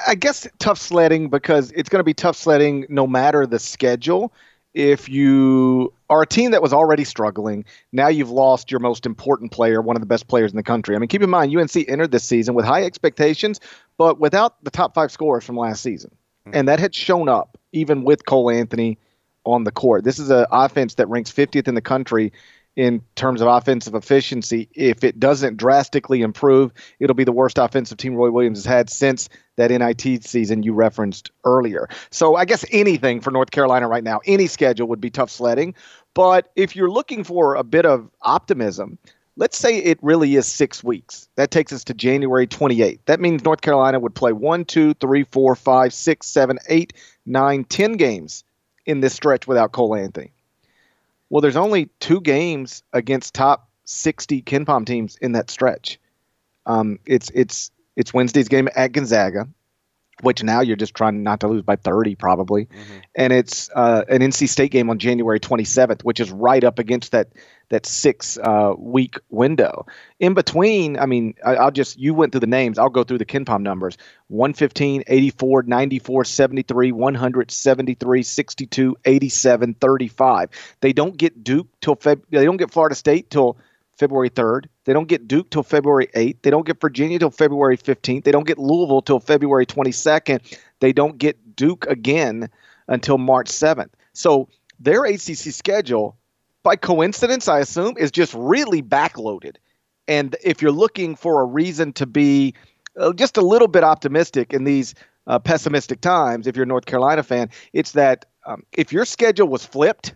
I 0.08 0.16
guess 0.16 0.48
tough 0.58 0.80
sledding 0.80 1.30
because 1.30 1.72
it's 1.74 1.90
going 1.90 2.00
to 2.00 2.06
be 2.06 2.14
tough 2.14 2.38
sledding 2.38 2.86
no 2.88 3.06
matter 3.06 3.46
the 3.46 3.60
schedule 3.60 4.34
if 4.74 5.10
you 5.10 5.94
are 6.10 6.22
a 6.22 6.28
team 6.28 6.52
that 6.52 6.62
was 6.62 6.74
already 6.74 7.04
struggling, 7.04 7.66
now 7.92 8.08
you've 8.08 8.30
lost 8.30 8.72
your 8.72 8.80
most 8.80 9.06
important 9.06 9.52
player, 9.52 9.82
one 9.82 9.96
of 9.96 10.02
the 10.02 10.08
best 10.08 10.28
players 10.28 10.52
in 10.52 10.58
the 10.58 10.64
country. 10.64 10.96
I 10.96 11.00
mean, 11.00 11.08
keep 11.08 11.22
in 11.22 11.30
mind, 11.30 11.56
UNC 11.56 11.76
entered 11.90 12.12
this 12.12 12.24
season 12.24 12.56
with 12.56 12.66
high 12.66 12.84
expectations, 12.84 13.60
but 13.98 14.20
without 14.20 14.64
the 14.64 14.72
top 14.72 14.94
five 14.94 15.12
scorers 15.12 15.44
from 15.44 15.58
last 15.58 15.82
season. 15.82 16.12
Mm-hmm. 16.48 16.58
And 16.58 16.68
that 16.68 16.80
had 16.80 16.96
shown 16.96 17.30
up 17.30 17.58
even 17.72 18.04
with 18.04 18.26
Cole 18.26 18.50
Anthony 18.50 18.98
on 19.44 19.64
the 19.64 19.72
court. 19.72 20.04
This 20.04 20.20
is 20.20 20.30
an 20.30 20.46
offense 20.52 20.96
that 20.96 21.08
ranks 21.08 21.32
50th 21.32 21.68
in 21.68 21.76
the 21.76 21.82
country 21.82 22.32
in 22.76 23.02
terms 23.16 23.42
of 23.42 23.48
offensive 23.48 23.96
efficiency. 23.96 24.70
If 24.74 25.04
it 25.04 25.20
doesn't 25.20 25.58
drastically 25.58 26.22
improve, 26.22 26.72
it'll 27.00 27.16
be 27.16 27.24
the 27.24 27.32
worst 27.32 27.58
offensive 27.58 27.98
team 27.98 28.16
Roy 28.16 28.32
Williams 28.32 28.60
has 28.60 28.66
had 28.66 28.90
since 28.90 29.30
that 29.58 29.72
NIT 29.72 30.24
season 30.24 30.64
you 30.64 30.74
referenced 30.74 31.32
earlier. 31.44 31.90
So 32.12 32.36
I 32.36 32.46
guess 32.46 32.66
anything 32.72 33.20
for 33.22 33.32
North 33.32 33.52
Carolina 33.52 33.88
right 33.88 34.04
now, 34.04 34.22
any 34.26 34.48
schedule 34.48 34.88
would 34.88 35.02
be 35.02 35.10
tough 35.10 35.30
sledding. 35.30 35.76
But 36.14 36.52
if 36.56 36.76
you're 36.76 36.90
looking 36.90 37.24
for 37.24 37.56
a 37.56 37.64
bit 37.64 37.86
of 37.86 38.10
optimism, 38.22 38.98
let's 39.36 39.58
say 39.58 39.78
it 39.78 40.00
really 40.02 40.36
is 40.36 40.48
six 40.48 40.84
weeks. 40.84 41.28
That 41.36 41.52
takes 41.52 41.74
us 41.74 41.84
to 41.86 41.94
January 41.94 42.48
28th. 42.48 43.00
That 43.06 43.20
means 43.20 43.44
North 43.44 43.62
Carolina 43.62 44.00
would 44.00 44.16
play 44.16 44.34
one, 44.34 44.66
two, 44.66 44.94
three, 44.96 45.24
four, 45.24 45.56
five, 45.56 45.94
six, 45.94 46.28
seven, 46.28 46.58
eight, 46.70 46.94
nine, 47.26 47.66
ten 47.66 47.94
games 47.94 48.44
in 48.86 49.02
this 49.02 49.14
stretch 49.14 49.48
without 49.48 49.72
Cole 49.72 49.96
Anthony. 49.96 50.32
Well, 51.32 51.40
there's 51.40 51.56
only 51.56 51.86
two 52.02 52.20
games 52.20 52.84
against 52.92 53.34
top 53.34 53.70
60 53.86 54.42
KenPom 54.42 54.86
teams 54.86 55.16
in 55.16 55.32
that 55.32 55.50
stretch. 55.50 55.98
Um, 56.66 57.00
it's 57.06 57.32
it's 57.34 57.72
it's 57.96 58.14
Wednesday's 58.14 58.50
game 58.50 58.68
at 58.76 58.92
Gonzaga, 58.92 59.48
which 60.24 60.44
now 60.44 60.62
you're 60.62 60.76
just 60.76 60.96
trying 60.96 61.24
not 61.24 61.40
to 61.42 61.48
lose 61.48 61.64
by 61.64 61.76
30 61.76 62.16
probably, 62.16 62.66
mm-hmm. 62.66 62.98
and 63.16 63.34
it's 63.34 63.70
uh, 63.76 64.04
an 64.10 64.22
NC 64.22 64.50
State 64.50 64.72
game 64.72 64.90
on 64.90 65.00
January 65.00 65.40
27th, 65.40 66.04
which 66.04 66.20
is 66.20 66.32
right 66.32 66.64
up 66.64 66.80
against 66.80 67.12
that 67.12 67.30
that 67.72 67.86
six 67.86 68.38
uh, 68.38 68.74
week 68.78 69.18
window. 69.30 69.88
In 70.20 70.34
between, 70.34 71.00
I 71.00 71.08
mean, 71.08 71.34
I, 71.44 71.64
will 71.64 71.72
just, 71.72 71.98
you 71.98 72.14
went 72.14 72.32
through 72.32 72.42
the 72.42 72.48
names. 72.48 72.78
I'll 72.78 72.90
go 72.90 73.04
through 73.04 73.18
the 73.18 73.26
KenPom 73.26 73.62
numbers 73.62 73.98
115, 74.28 75.04
84, 75.08 75.64
94, 75.64 76.26
73, 76.26 76.92
173, 76.92 78.24
62, 78.24 78.98
87, 79.04 79.74
35. 79.74 80.50
They 80.82 80.94
don't 80.94 81.18
get 81.18 81.44
Duke 81.44 81.68
till 81.82 81.96
Feb, 81.96 82.22
they 82.30 82.46
don't 82.46 82.58
get 82.58 82.72
Florida 82.72 82.96
State 82.96 83.30
till 83.30 83.58
February 84.02 84.32
3rd. 84.32 84.66
They 84.86 84.94
don't 84.94 85.08
get 85.08 85.28
Duke 85.28 85.52
till 85.52 85.62
February 85.62 86.08
8th. 86.16 86.42
They 86.42 86.50
don't 86.50 86.66
get 86.66 86.82
Virginia 86.82 87.20
till 87.20 87.30
February 87.30 87.78
15th. 87.78 88.24
They 88.24 88.32
don't 88.32 88.48
get 88.48 88.58
Louisville 88.58 89.04
till 89.04 89.20
February 89.20 89.68
22nd. 89.68 90.58
They 90.80 90.92
don't 90.92 91.20
get 91.20 91.56
Duke 91.56 91.86
again 91.86 92.50
until 92.88 93.20
March 93.20 93.48
7th. 93.48 93.92
So 94.14 94.50
their 94.80 95.06
ACC 95.06 95.54
schedule 95.54 96.18
by 96.64 96.78
coincidence, 96.78 97.48
I 97.48 97.60
assume, 97.60 97.94
is 98.00 98.10
just 98.10 98.34
really 98.34 98.82
backloaded. 98.82 99.58
And 100.08 100.36
if 100.44 100.64
you're 100.64 100.72
looking 100.72 101.16
for 101.16 101.42
a 101.42 101.46
reason 101.46 101.94
to 101.94 102.08
be 102.08 102.56
uh, 103.00 103.14
just 103.14 103.38
a 103.38 103.42
little 103.42 103.68
bit 103.68 103.84
optimistic 103.84 104.52
in 104.52 104.64
these 104.64 104.96
uh, 105.28 105.38
pessimistic 105.38 106.02
times, 106.02 106.48
if 106.48 106.56
you're 106.56 106.64
a 106.64 106.68
North 106.68 106.88
Carolina 106.88 107.22
fan, 107.22 107.52
it's 107.72 107.92
that 107.92 108.26
um, 108.48 108.64
if 108.74 108.92
your 108.92 109.06
schedule 109.06 109.48
was 109.48 109.64
flipped 109.64 110.16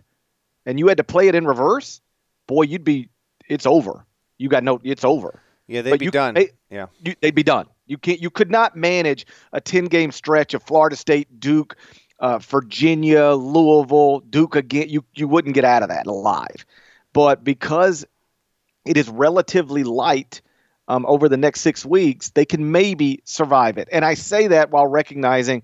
and 0.66 0.80
you 0.80 0.88
had 0.88 0.96
to 0.96 1.04
play 1.04 1.28
it 1.28 1.36
in 1.36 1.46
reverse, 1.46 2.00
boy, 2.48 2.62
you'd 2.62 2.82
be 2.82 3.10
it's 3.48 3.66
over. 3.66 4.04
You 4.38 4.48
got 4.48 4.64
no, 4.64 4.80
it's 4.82 5.04
over. 5.04 5.42
Yeah, 5.66 5.82
they'd 5.82 5.90
but 5.90 5.98
be 5.98 6.04
you, 6.06 6.10
done. 6.10 6.34
They, 6.34 6.50
yeah, 6.70 6.86
you, 7.04 7.14
they'd 7.20 7.34
be 7.34 7.42
done. 7.42 7.66
You 7.86 7.98
can't. 7.98 8.20
You 8.20 8.30
could 8.30 8.50
not 8.50 8.76
manage 8.76 9.26
a 9.52 9.60
ten 9.60 9.86
game 9.86 10.12
stretch 10.12 10.54
of 10.54 10.62
Florida 10.62 10.96
State, 10.96 11.40
Duke, 11.40 11.76
uh, 12.20 12.38
Virginia, 12.38 13.30
Louisville, 13.30 14.20
Duke 14.20 14.56
again, 14.56 14.88
you 14.88 15.04
you 15.14 15.28
wouldn't 15.28 15.54
get 15.54 15.64
out 15.64 15.82
of 15.82 15.88
that 15.88 16.06
alive. 16.06 16.64
But 17.12 17.44
because 17.44 18.06
it 18.84 18.96
is 18.96 19.08
relatively 19.08 19.84
light 19.84 20.40
um, 20.88 21.04
over 21.06 21.28
the 21.28 21.36
next 21.36 21.60
six 21.60 21.84
weeks, 21.84 22.30
they 22.30 22.44
can 22.44 22.70
maybe 22.70 23.20
survive 23.24 23.78
it. 23.78 23.88
And 23.90 24.04
I 24.04 24.14
say 24.14 24.48
that 24.48 24.70
while 24.70 24.86
recognizing 24.86 25.62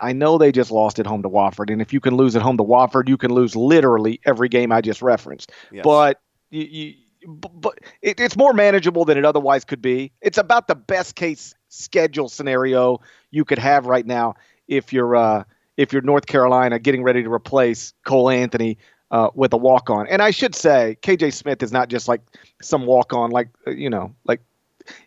I 0.00 0.12
know 0.12 0.36
they 0.36 0.52
just 0.52 0.70
lost 0.70 0.98
at 0.98 1.06
home 1.06 1.22
to 1.22 1.30
Wofford, 1.30 1.72
and 1.72 1.80
if 1.80 1.92
you 1.92 2.00
can 2.00 2.14
lose 2.16 2.36
at 2.36 2.42
home 2.42 2.58
to 2.58 2.64
Wofford, 2.64 3.08
you 3.08 3.16
can 3.16 3.32
lose 3.32 3.56
literally 3.56 4.20
every 4.26 4.48
game 4.48 4.72
I 4.72 4.82
just 4.82 5.00
referenced. 5.00 5.52
Yes. 5.72 5.84
But 5.84 6.20
you, 6.50 6.64
you 6.64 6.94
but 7.26 7.78
it, 8.02 8.20
it's 8.20 8.36
more 8.36 8.52
manageable 8.52 9.04
than 9.04 9.18
it 9.18 9.24
otherwise 9.24 9.64
could 9.64 9.82
be. 9.82 10.12
It's 10.20 10.38
about 10.38 10.68
the 10.68 10.74
best 10.74 11.14
case 11.14 11.54
schedule 11.68 12.28
scenario 12.28 13.00
you 13.30 13.44
could 13.44 13.58
have 13.58 13.86
right 13.86 14.06
now 14.06 14.34
if 14.68 14.92
you're 14.92 15.16
uh, 15.16 15.44
if 15.76 15.92
you're 15.92 16.02
North 16.02 16.26
Carolina 16.26 16.78
getting 16.78 17.02
ready 17.02 17.22
to 17.22 17.32
replace 17.32 17.94
Cole 18.04 18.30
Anthony 18.30 18.78
uh, 19.10 19.30
with 19.34 19.52
a 19.52 19.56
walk 19.56 19.90
on. 19.90 20.06
And 20.08 20.22
I 20.22 20.30
should 20.30 20.54
say, 20.54 20.96
KJ 21.02 21.32
Smith 21.32 21.62
is 21.62 21.72
not 21.72 21.88
just 21.88 22.08
like 22.08 22.20
some 22.62 22.86
walk 22.86 23.12
on, 23.12 23.30
like, 23.30 23.48
uh, 23.66 23.70
you 23.70 23.90
know, 23.90 24.14
like 24.24 24.40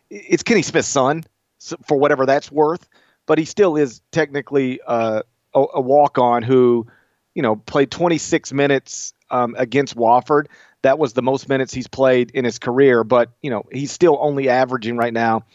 it's 0.09 0.43
Kenny 0.43 0.61
Smith's 0.61 0.87
son 0.87 1.23
for 1.85 1.97
whatever 1.97 2.25
that's 2.25 2.51
worth, 2.51 2.87
but 3.25 3.37
he 3.37 3.45
still 3.45 3.75
is 3.77 4.01
technically 4.11 4.79
uh, 4.85 5.21
a, 5.53 5.65
a 5.75 5.81
walk 5.81 6.17
on 6.17 6.43
who, 6.43 6.85
you 7.35 7.41
know, 7.41 7.55
played 7.55 7.91
26 7.91 8.51
minutes 8.51 9.13
um, 9.29 9.55
against 9.57 9.95
Wofford. 9.95 10.47
That 10.83 10.99
was 10.99 11.13
the 11.13 11.21
most 11.21 11.49
minutes 11.49 11.73
he's 11.73 11.87
played 11.87 12.31
in 12.31 12.45
his 12.45 12.59
career, 12.59 13.03
but, 13.03 13.31
you 13.41 13.49
know, 13.49 13.63
he's 13.71 13.91
still 13.91 14.17
only 14.21 14.49
averaging 14.49 14.95
right 14.97 15.13
now, 15.13 15.45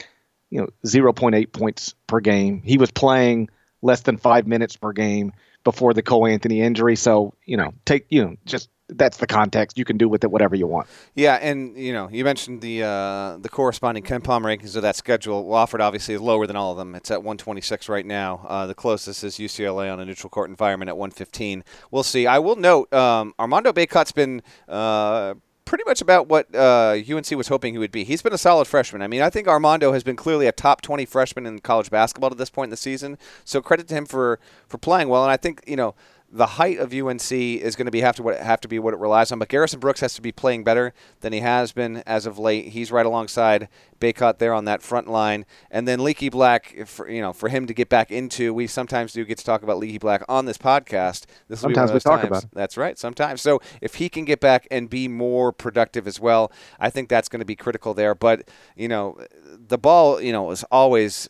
you 0.51 0.61
know, 0.61 0.69
0.8 0.85 1.53
points 1.53 1.95
per 2.07 2.21
game. 2.21 2.63
He 2.63 2.79
was 2.79 2.91
playing 2.91 3.49
less 3.81 4.01
than 4.01 4.17
five 4.17 4.47
minutes 4.47 4.77
per 4.77 4.93
game 4.93 5.33
before 5.65 5.95
the 5.95 6.03
Cole 6.03 6.27
Anthony 6.27 6.61
injury. 6.61 6.97
So, 6.97 7.35
you 7.45 7.57
know, 7.57 7.73
take, 7.85 8.07
you 8.09 8.25
know, 8.25 8.37
just 8.45 8.69
that's 8.89 9.19
the 9.19 9.27
context. 9.27 9.77
You 9.77 9.85
can 9.85 9.99
do 9.99 10.09
with 10.09 10.25
it 10.25 10.31
whatever 10.31 10.57
you 10.57 10.67
want. 10.67 10.89
Yeah, 11.15 11.35
and 11.35 11.77
you 11.77 11.93
know, 11.93 12.09
you 12.11 12.25
mentioned 12.25 12.61
the 12.61 12.83
uh, 12.85 13.39
the 13.39 13.49
corresponding 13.49 14.03
KenPom 14.03 14.43
rankings 14.43 14.77
of 14.77 14.83
that 14.83 14.97
schedule. 14.97 15.45
Wofford 15.45 15.81
obviously 15.81 16.15
is 16.15 16.21
lower 16.21 16.47
than 16.47 16.57
all 16.57 16.73
of 16.73 16.79
them. 16.79 16.95
It's 16.95 17.11
at 17.11 17.19
126 17.19 17.89
right 17.89 18.07
now. 18.07 18.47
Uh, 18.49 18.67
the 18.67 18.75
closest 18.75 19.25
is 19.25 19.37
UCLA 19.37 19.93
on 19.93 20.01
a 20.01 20.05
neutral 20.05 20.31
court 20.31 20.49
environment 20.49 20.89
at 20.89 20.97
115. 20.97 21.65
We'll 21.91 22.03
see. 22.03 22.27
I 22.27 22.39
will 22.39 22.57
note 22.57 22.93
um, 22.93 23.35
Armando 23.39 23.73
Bacot's 23.73 24.13
been 24.13 24.43
uh, 24.69 25.35
pretty 25.69 25.85
much 25.87 26.01
about 26.01 26.29
what 26.29 26.53
uh, 26.55 26.97
UNC 27.09 27.31
was 27.33 27.49
hoping 27.49 27.75
he 27.75 27.79
would 27.79 27.93
be. 27.93 28.03
He's 28.03 28.23
been 28.23 28.33
a 28.33 28.39
solid 28.39 28.67
freshman. 28.67 29.03
I 29.03 29.07
mean, 29.07 29.21
I 29.21 29.29
think 29.29 29.47
Armando 29.47 29.93
has 29.93 30.03
been 30.03 30.17
clearly 30.17 30.47
a 30.47 30.53
top 30.53 30.81
20 30.81 31.05
freshman 31.05 31.45
in 31.45 31.59
college 31.59 31.91
basketball 31.91 32.31
to 32.31 32.37
this 32.37 32.49
point 32.49 32.69
in 32.69 32.71
the 32.71 32.77
season. 32.79 33.19
So 33.45 33.61
credit 33.61 33.87
to 33.89 33.95
him 33.95 34.07
for 34.07 34.41
for 34.67 34.79
playing 34.79 35.11
well. 35.11 35.23
And 35.23 35.31
I 35.31 35.37
think 35.37 35.63
you 35.67 35.77
know 35.77 35.95
the 36.31 36.47
height 36.47 36.79
of 36.79 36.93
UNC 36.93 37.33
is 37.33 37.75
going 37.75 37.87
to 37.87 37.91
be 37.91 38.01
have 38.01 38.17
to 38.17 38.23
what, 38.23 38.39
have 38.39 38.61
to 38.61 38.69
be 38.69 38.79
what 38.79 38.93
it 38.93 39.01
relies 39.01 39.33
on. 39.33 39.39
But 39.39 39.49
Garrison 39.49 39.81
Brooks 39.81 40.01
has 40.01 40.15
to 40.15 40.23
be 40.23 40.31
playing 40.31 40.63
better 40.63 40.93
than 41.21 41.33
he 41.33 41.41
has 41.41 41.73
been 41.73 42.03
as 42.07 42.27
of 42.27 42.39
late. 42.39 42.69
He's 42.69 42.93
right 42.93 43.07
alongside 43.07 43.69
Bacot 43.99 44.39
there 44.39 44.53
on 44.53 44.67
that 44.67 44.83
front 44.83 45.09
line, 45.09 45.47
and 45.71 45.89
then 45.89 46.05
Leaky 46.05 46.29
Black. 46.29 46.87
For, 46.87 47.09
you 47.09 47.21
know, 47.21 47.33
for 47.33 47.49
him 47.49 47.67
to 47.67 47.75
get 47.75 47.89
back 47.89 48.11
into, 48.11 48.53
we 48.53 48.67
sometimes 48.67 49.13
do 49.13 49.25
get 49.25 49.39
to 49.39 49.45
talk 49.45 49.63
about 49.63 49.79
Leaky 49.79 49.99
Black 49.99 50.23
on 50.29 50.45
this 50.45 50.59
podcast. 50.59 51.25
This 51.49 51.61
sometimes 51.61 51.93
we 51.93 52.01
talk 52.01 52.21
times. 52.21 52.27
about. 52.27 52.45
It. 52.45 52.51
That's 52.53 52.77
right. 52.77 52.99
Sometimes. 52.99 53.41
So 53.41 53.61
if 53.81 53.95
he 53.95 54.09
can 54.09 54.25
get 54.25 54.41
back 54.41 54.69
and 54.71 54.91
be 54.91 55.09
more 55.09 55.51
productive 55.51 56.07
as 56.07 56.21
well, 56.21 56.53
I 56.79 56.91
think 56.91 57.09
that's 57.09 57.29
going 57.29 57.41
to 57.41 57.47
be 57.47 57.57
critical 57.57 57.95
there. 57.95 58.15
But 58.15 58.49
you 58.77 58.89
know, 58.89 59.19
the 59.45 59.79
ball, 59.79 60.21
you 60.21 60.33
know, 60.33 60.51
is 60.51 60.63
always 60.71 61.29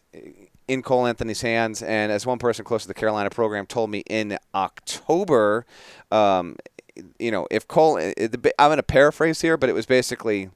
in 0.69 0.83
Cole 0.83 1.07
Anthony's 1.07 1.41
hands. 1.41 1.83
And 1.83 2.13
as 2.13 2.27
one 2.27 2.39
person 2.39 2.65
close 2.65 2.83
to 2.83 2.89
the 2.89 2.95
Carolina 2.95 3.31
program 3.31 3.67
told 3.67 3.91
me 3.91 4.05
in 4.09 4.39
October, 4.55 5.67
um, 6.13 6.57
you 7.19 7.31
know, 7.31 7.47
if 7.51 7.67
Cole, 7.67 7.99
I'm 7.99 8.29
going 8.59 8.77
to 8.77 8.83
paraphrase 8.83 9.41
here, 9.41 9.57
but 9.57 9.69
it 9.69 9.75
was 9.75 9.87
basically 9.87 10.51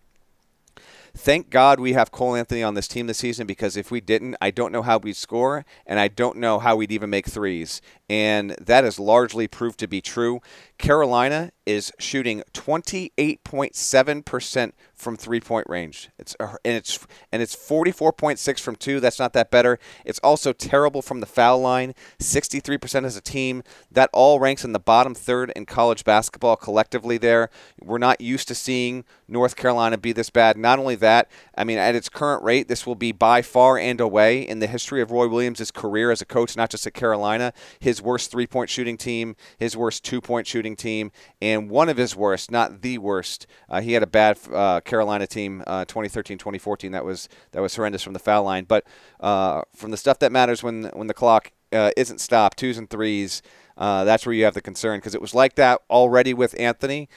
Thank 1.14 1.50
God 1.50 1.78
we 1.78 1.92
have 1.92 2.10
Cole 2.10 2.34
Anthony 2.34 2.62
on 2.62 2.72
this 2.72 2.88
team 2.88 3.06
this 3.06 3.18
season 3.18 3.46
because 3.46 3.76
if 3.76 3.90
we 3.90 4.00
didn't, 4.00 4.34
I 4.40 4.50
don't 4.50 4.72
know 4.72 4.80
how 4.80 4.96
we'd 4.96 5.16
score 5.16 5.66
and 5.86 6.00
I 6.00 6.08
don't 6.08 6.38
know 6.38 6.58
how 6.58 6.76
we'd 6.76 6.90
even 6.90 7.10
make 7.10 7.26
threes. 7.26 7.82
And 8.08 8.52
that 8.52 8.84
has 8.84 8.98
largely 8.98 9.46
proved 9.46 9.78
to 9.80 9.86
be 9.86 10.00
true. 10.00 10.40
Carolina 10.78 11.52
is 11.66 11.92
shooting 11.98 12.44
28.7% 12.52 14.72
from 14.94 15.16
three-point 15.16 15.66
range. 15.68 16.10
It's 16.18 16.36
uh, 16.38 16.54
and 16.64 16.76
it's 16.76 17.04
and 17.32 17.42
it's 17.42 17.56
44.6 17.56 18.60
from 18.60 18.76
2. 18.76 19.00
That's 19.00 19.18
not 19.18 19.32
that 19.32 19.50
better. 19.50 19.80
It's 20.04 20.20
also 20.20 20.52
terrible 20.52 21.02
from 21.02 21.18
the 21.20 21.26
foul 21.26 21.60
line, 21.60 21.94
63% 22.20 23.04
as 23.04 23.16
a 23.16 23.20
team. 23.20 23.64
That 23.90 24.10
all 24.12 24.38
ranks 24.38 24.64
in 24.64 24.72
the 24.72 24.78
bottom 24.78 25.12
third 25.14 25.50
in 25.56 25.66
college 25.66 26.04
basketball 26.04 26.54
collectively 26.56 27.18
there. 27.18 27.50
We're 27.80 27.98
not 27.98 28.20
used 28.20 28.46
to 28.48 28.54
seeing 28.54 29.04
North 29.26 29.56
Carolina 29.56 29.98
be 29.98 30.12
this 30.12 30.30
bad. 30.30 30.56
Not 30.56 30.78
only 30.78 30.94
that, 30.96 31.28
I 31.56 31.64
mean 31.64 31.78
at 31.78 31.96
its 31.96 32.08
current 32.08 32.44
rate, 32.44 32.68
this 32.68 32.86
will 32.86 32.94
be 32.94 33.10
by 33.10 33.42
far 33.42 33.76
and 33.76 34.00
away 34.00 34.42
in 34.42 34.60
the 34.60 34.68
history 34.68 35.02
of 35.02 35.10
Roy 35.10 35.26
Williams' 35.26 35.72
career 35.72 36.12
as 36.12 36.22
a 36.22 36.26
coach, 36.26 36.56
not 36.56 36.70
just 36.70 36.86
at 36.86 36.94
Carolina, 36.94 37.52
his 37.80 38.00
worst 38.00 38.30
three-point 38.30 38.70
shooting 38.70 38.96
team, 38.96 39.34
his 39.58 39.76
worst 39.76 40.04
two-point 40.04 40.46
shooting 40.46 40.76
team, 40.76 41.10
and 41.40 41.51
one 41.56 41.88
of 41.88 41.96
his 41.96 42.14
worst, 42.14 42.50
not 42.50 42.82
the 42.82 42.98
worst. 42.98 43.46
Uh, 43.68 43.80
he 43.80 43.92
had 43.92 44.02
a 44.02 44.06
bad 44.06 44.38
uh, 44.52 44.80
Carolina 44.80 45.26
team, 45.26 45.62
uh, 45.66 45.84
2013, 45.84 46.38
2014. 46.38 46.92
That 46.92 47.04
was 47.04 47.28
that 47.52 47.60
was 47.60 47.74
horrendous 47.74 48.02
from 48.02 48.12
the 48.12 48.18
foul 48.18 48.44
line. 48.44 48.64
But 48.64 48.84
uh, 49.20 49.62
from 49.74 49.90
the 49.90 49.96
stuff 49.96 50.18
that 50.20 50.32
matters 50.32 50.62
when 50.62 50.84
when 50.94 51.06
the 51.06 51.14
clock 51.14 51.52
uh, 51.72 51.90
isn't 51.96 52.20
stopped, 52.20 52.58
twos 52.58 52.78
and 52.78 52.88
threes, 52.88 53.42
uh, 53.76 54.04
that's 54.04 54.26
where 54.26 54.34
you 54.34 54.44
have 54.44 54.54
the 54.54 54.62
concern 54.62 54.98
because 54.98 55.14
it 55.14 55.20
was 55.20 55.34
like 55.34 55.54
that 55.56 55.80
already 55.90 56.34
with 56.34 56.58
Anthony. 56.58 57.08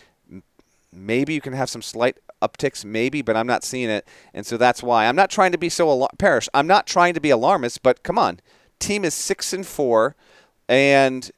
Maybe 0.92 1.34
you 1.34 1.42
can 1.42 1.54
have 1.54 1.70
some 1.70 1.82
slight 1.82 2.18
upticks, 2.42 2.86
maybe, 2.86 3.22
but 3.22 3.36
I'm 3.36 3.48
not 3.48 3.64
seeing 3.64 3.90
it, 3.90 4.08
and 4.34 4.46
so 4.46 4.56
that's 4.56 4.82
why 4.82 5.08
I'm 5.08 5.16
not 5.16 5.30
trying 5.30 5.52
to 5.52 5.58
be 5.58 5.68
so 5.68 5.88
alar- 5.88 6.18
Parrish. 6.18 6.48
I'm 6.54 6.68
not 6.68 6.88
trying 6.88 7.14
to 7.16 7.20
be 7.20 7.30
alarmist, 7.30 7.84
but 7.84 8.02
come 8.04 8.18
on, 8.18 8.40
team 8.80 9.04
is 9.04 9.14
six 9.14 9.52
and 9.52 9.66
four, 9.66 10.16
and 10.70 11.30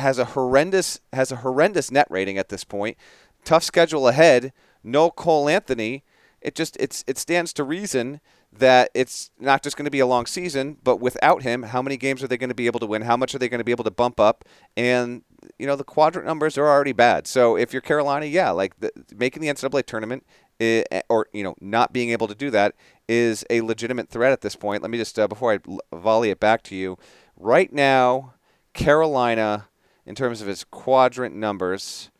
has 0.00 0.18
a 0.18 0.26
horrendous 0.26 1.00
has 1.12 1.30
a 1.32 1.36
horrendous 1.36 1.90
net 1.90 2.06
rating 2.10 2.38
at 2.38 2.48
this 2.48 2.64
point. 2.64 2.96
Tough 3.44 3.62
schedule 3.62 4.08
ahead. 4.08 4.52
No 4.82 5.10
Cole 5.10 5.48
Anthony. 5.48 6.04
It 6.40 6.54
just 6.54 6.76
it's 6.78 7.04
it 7.06 7.18
stands 7.18 7.52
to 7.54 7.64
reason 7.64 8.20
that 8.52 8.90
it's 8.94 9.30
not 9.38 9.62
just 9.62 9.76
going 9.76 9.84
to 9.84 9.90
be 9.90 10.00
a 10.00 10.06
long 10.06 10.26
season, 10.26 10.76
but 10.82 10.96
without 10.96 11.42
him, 11.42 11.62
how 11.62 11.80
many 11.80 11.96
games 11.96 12.22
are 12.22 12.26
they 12.26 12.36
going 12.36 12.48
to 12.48 12.54
be 12.54 12.66
able 12.66 12.80
to 12.80 12.86
win? 12.86 13.02
How 13.02 13.16
much 13.16 13.34
are 13.34 13.38
they 13.38 13.48
going 13.48 13.58
to 13.60 13.64
be 13.64 13.70
able 13.70 13.84
to 13.84 13.90
bump 13.90 14.18
up? 14.18 14.44
And 14.76 15.22
you 15.58 15.66
know 15.66 15.76
the 15.76 15.84
quadrant 15.84 16.26
numbers 16.26 16.58
are 16.58 16.66
already 16.66 16.92
bad. 16.92 17.26
So 17.26 17.56
if 17.56 17.72
you're 17.72 17.82
Carolina, 17.82 18.26
yeah, 18.26 18.50
like 18.50 18.78
the, 18.80 18.90
making 19.14 19.42
the 19.42 19.48
NCAA 19.48 19.84
tournament 19.86 20.26
eh, 20.58 20.82
or 21.08 21.28
you 21.32 21.42
know 21.42 21.54
not 21.60 21.92
being 21.92 22.10
able 22.10 22.28
to 22.28 22.34
do 22.34 22.50
that 22.50 22.74
is 23.08 23.44
a 23.50 23.60
legitimate 23.60 24.08
threat 24.08 24.32
at 24.32 24.40
this 24.40 24.56
point. 24.56 24.82
Let 24.82 24.90
me 24.90 24.98
just 24.98 25.18
uh, 25.18 25.28
before 25.28 25.54
I 25.54 25.58
volley 25.94 26.30
it 26.30 26.40
back 26.40 26.62
to 26.64 26.76
you, 26.76 26.98
right 27.36 27.72
now, 27.72 28.34
Carolina 28.72 29.68
in 30.10 30.16
terms 30.16 30.42
of 30.42 30.48
its 30.48 30.64
quadrant 30.64 31.36
numbers. 31.36 32.10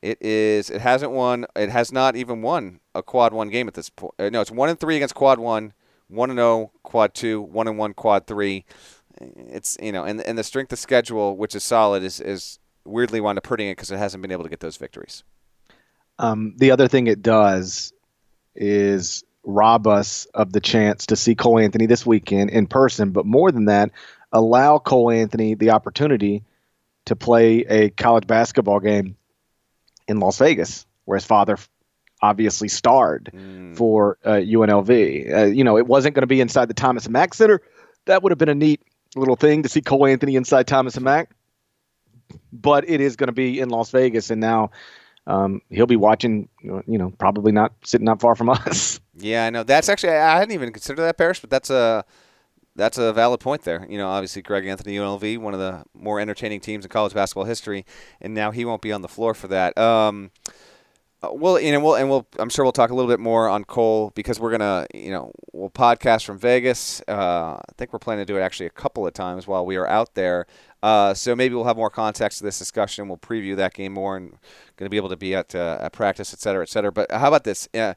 It 0.00 0.22
is. 0.22 0.70
It 0.70 0.80
hasn't 0.80 1.12
won. 1.12 1.44
It 1.54 1.68
has 1.68 1.92
not 1.92 2.16
even 2.16 2.40
won 2.40 2.80
a 2.94 3.02
quad 3.02 3.34
one 3.34 3.50
game 3.50 3.68
at 3.68 3.74
this 3.74 3.90
point. 3.90 4.14
Uh, 4.18 4.30
no, 4.30 4.40
it's 4.40 4.50
one 4.50 4.70
and 4.70 4.80
three 4.80 4.96
against 4.96 5.14
quad 5.14 5.38
one, 5.38 5.74
one 6.08 6.30
and 6.30 6.38
zero 6.38 6.48
oh, 6.48 6.70
quad 6.82 7.12
two, 7.12 7.42
one 7.42 7.68
and 7.68 7.76
one 7.76 7.92
quad 7.92 8.26
three. 8.26 8.64
It's 9.20 9.76
you 9.82 9.92
know, 9.92 10.04
and 10.04 10.22
and 10.22 10.38
the 10.38 10.42
strength 10.42 10.72
of 10.72 10.78
schedule, 10.78 11.36
which 11.36 11.54
is 11.54 11.62
solid, 11.62 12.02
is 12.02 12.20
is 12.20 12.58
weirdly 12.86 13.20
wound 13.20 13.36
up 13.36 13.46
hurting 13.46 13.68
it 13.68 13.76
because 13.76 13.90
it 13.90 13.98
hasn't 13.98 14.22
been 14.22 14.32
able 14.32 14.44
to 14.44 14.50
get 14.50 14.60
those 14.60 14.78
victories. 14.78 15.22
Um, 16.18 16.54
the 16.56 16.70
other 16.70 16.88
thing 16.88 17.06
it 17.06 17.20
does 17.20 17.92
is 18.54 19.24
rob 19.44 19.86
us 19.86 20.24
of 20.32 20.54
the 20.54 20.60
chance 20.60 21.04
to 21.06 21.16
see 21.16 21.34
Cole 21.34 21.58
Anthony 21.58 21.84
this 21.84 22.06
weekend 22.06 22.48
in 22.48 22.66
person, 22.66 23.10
but 23.10 23.26
more 23.26 23.52
than 23.52 23.66
that, 23.66 23.90
allow 24.32 24.78
Cole 24.78 25.10
Anthony 25.10 25.52
the 25.52 25.72
opportunity 25.72 26.44
to 27.10 27.16
play 27.16 27.62
a 27.62 27.90
college 27.90 28.28
basketball 28.28 28.78
game 28.78 29.16
in 30.06 30.20
Las 30.20 30.38
Vegas, 30.38 30.86
where 31.06 31.16
his 31.16 31.24
father 31.24 31.58
obviously 32.22 32.68
starred 32.68 33.30
mm. 33.34 33.76
for 33.76 34.16
uh, 34.24 34.34
UNLV. 34.34 35.34
Uh, 35.34 35.44
you 35.46 35.64
know, 35.64 35.76
it 35.76 35.88
wasn't 35.88 36.14
going 36.14 36.22
to 36.22 36.28
be 36.28 36.40
inside 36.40 36.66
the 36.66 36.74
Thomas 36.74 37.06
and 37.06 37.12
Mack 37.12 37.34
Center. 37.34 37.62
That 38.04 38.22
would 38.22 38.30
have 38.30 38.38
been 38.38 38.48
a 38.48 38.54
neat 38.54 38.80
little 39.16 39.34
thing 39.34 39.64
to 39.64 39.68
see 39.68 39.80
Cole 39.80 40.06
Anthony 40.06 40.36
inside 40.36 40.68
Thomas 40.68 40.94
and 40.94 41.04
Mack. 41.04 41.30
But 42.52 42.88
it 42.88 43.00
is 43.00 43.16
going 43.16 43.26
to 43.26 43.32
be 43.32 43.58
in 43.58 43.70
Las 43.70 43.90
Vegas, 43.90 44.30
and 44.30 44.40
now 44.40 44.70
um, 45.26 45.62
he'll 45.68 45.86
be 45.86 45.96
watching. 45.96 46.48
You 46.62 46.84
know, 46.86 47.12
probably 47.18 47.50
not 47.50 47.72
sitting 47.82 48.04
not 48.04 48.20
far 48.20 48.36
from 48.36 48.48
us. 48.50 49.00
Yeah, 49.16 49.46
I 49.46 49.50
know. 49.50 49.64
That's 49.64 49.88
actually 49.88 50.10
I 50.10 50.38
hadn't 50.38 50.52
even 50.52 50.72
considered 50.72 51.02
that, 51.02 51.18
Parrish, 51.18 51.40
but 51.40 51.50
that's 51.50 51.70
a 51.70 52.04
that's 52.76 52.98
a 52.98 53.12
valid 53.12 53.40
point 53.40 53.62
there. 53.62 53.86
You 53.88 53.98
know, 53.98 54.08
obviously 54.08 54.42
Greg 54.42 54.66
Anthony 54.66 54.96
UNLV, 54.96 55.38
one 55.38 55.54
of 55.54 55.60
the 55.60 55.84
more 55.94 56.20
entertaining 56.20 56.60
teams 56.60 56.84
in 56.84 56.88
college 56.88 57.14
basketball 57.14 57.44
history, 57.44 57.84
and 58.20 58.34
now 58.34 58.50
he 58.50 58.64
won't 58.64 58.82
be 58.82 58.92
on 58.92 59.02
the 59.02 59.08
floor 59.08 59.34
for 59.34 59.48
that. 59.48 59.76
Um, 59.76 60.30
uh, 61.22 61.28
well, 61.32 61.60
you 61.60 61.70
know, 61.70 61.80
we'll 61.80 61.96
and 61.96 62.08
we'll. 62.08 62.26
I'm 62.38 62.48
sure 62.48 62.64
we'll 62.64 62.72
talk 62.72 62.90
a 62.90 62.94
little 62.94 63.10
bit 63.10 63.20
more 63.20 63.48
on 63.48 63.64
Cole 63.64 64.10
because 64.14 64.40
we're 64.40 64.52
gonna, 64.52 64.86
you 64.94 65.10
know, 65.10 65.32
we'll 65.52 65.68
podcast 65.68 66.24
from 66.24 66.38
Vegas. 66.38 67.02
Uh, 67.06 67.56
I 67.56 67.72
think 67.76 67.92
we're 67.92 67.98
planning 67.98 68.24
to 68.24 68.32
do 68.32 68.38
it 68.38 68.40
actually 68.40 68.66
a 68.66 68.70
couple 68.70 69.06
of 69.06 69.12
times 69.12 69.46
while 69.46 69.66
we 69.66 69.76
are 69.76 69.86
out 69.86 70.14
there. 70.14 70.46
Uh, 70.82 71.12
so 71.12 71.36
maybe 71.36 71.54
we'll 71.54 71.64
have 71.64 71.76
more 71.76 71.90
context 71.90 72.38
to 72.38 72.44
this 72.44 72.58
discussion. 72.58 73.06
We'll 73.06 73.18
preview 73.18 73.54
that 73.56 73.74
game 73.74 73.92
more 73.92 74.16
and 74.16 74.30
going 74.76 74.86
to 74.86 74.88
be 74.88 74.96
able 74.96 75.10
to 75.10 75.16
be 75.16 75.34
at, 75.34 75.54
uh, 75.54 75.76
at 75.82 75.92
practice, 75.92 76.32
et 76.32 76.40
cetera, 76.40 76.62
et 76.62 76.70
cetera. 76.70 76.90
But 76.90 77.12
how 77.12 77.28
about 77.28 77.44
this? 77.44 77.68
Uh, 77.74 77.92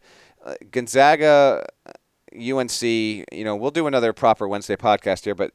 Gonzaga 0.71 1.65
UNC, 2.35 2.81
you 2.81 3.43
know, 3.43 3.55
we'll 3.55 3.71
do 3.71 3.87
another 3.87 4.13
proper 4.13 4.47
Wednesday 4.47 4.75
podcast 4.75 5.25
here, 5.25 5.35
but 5.35 5.51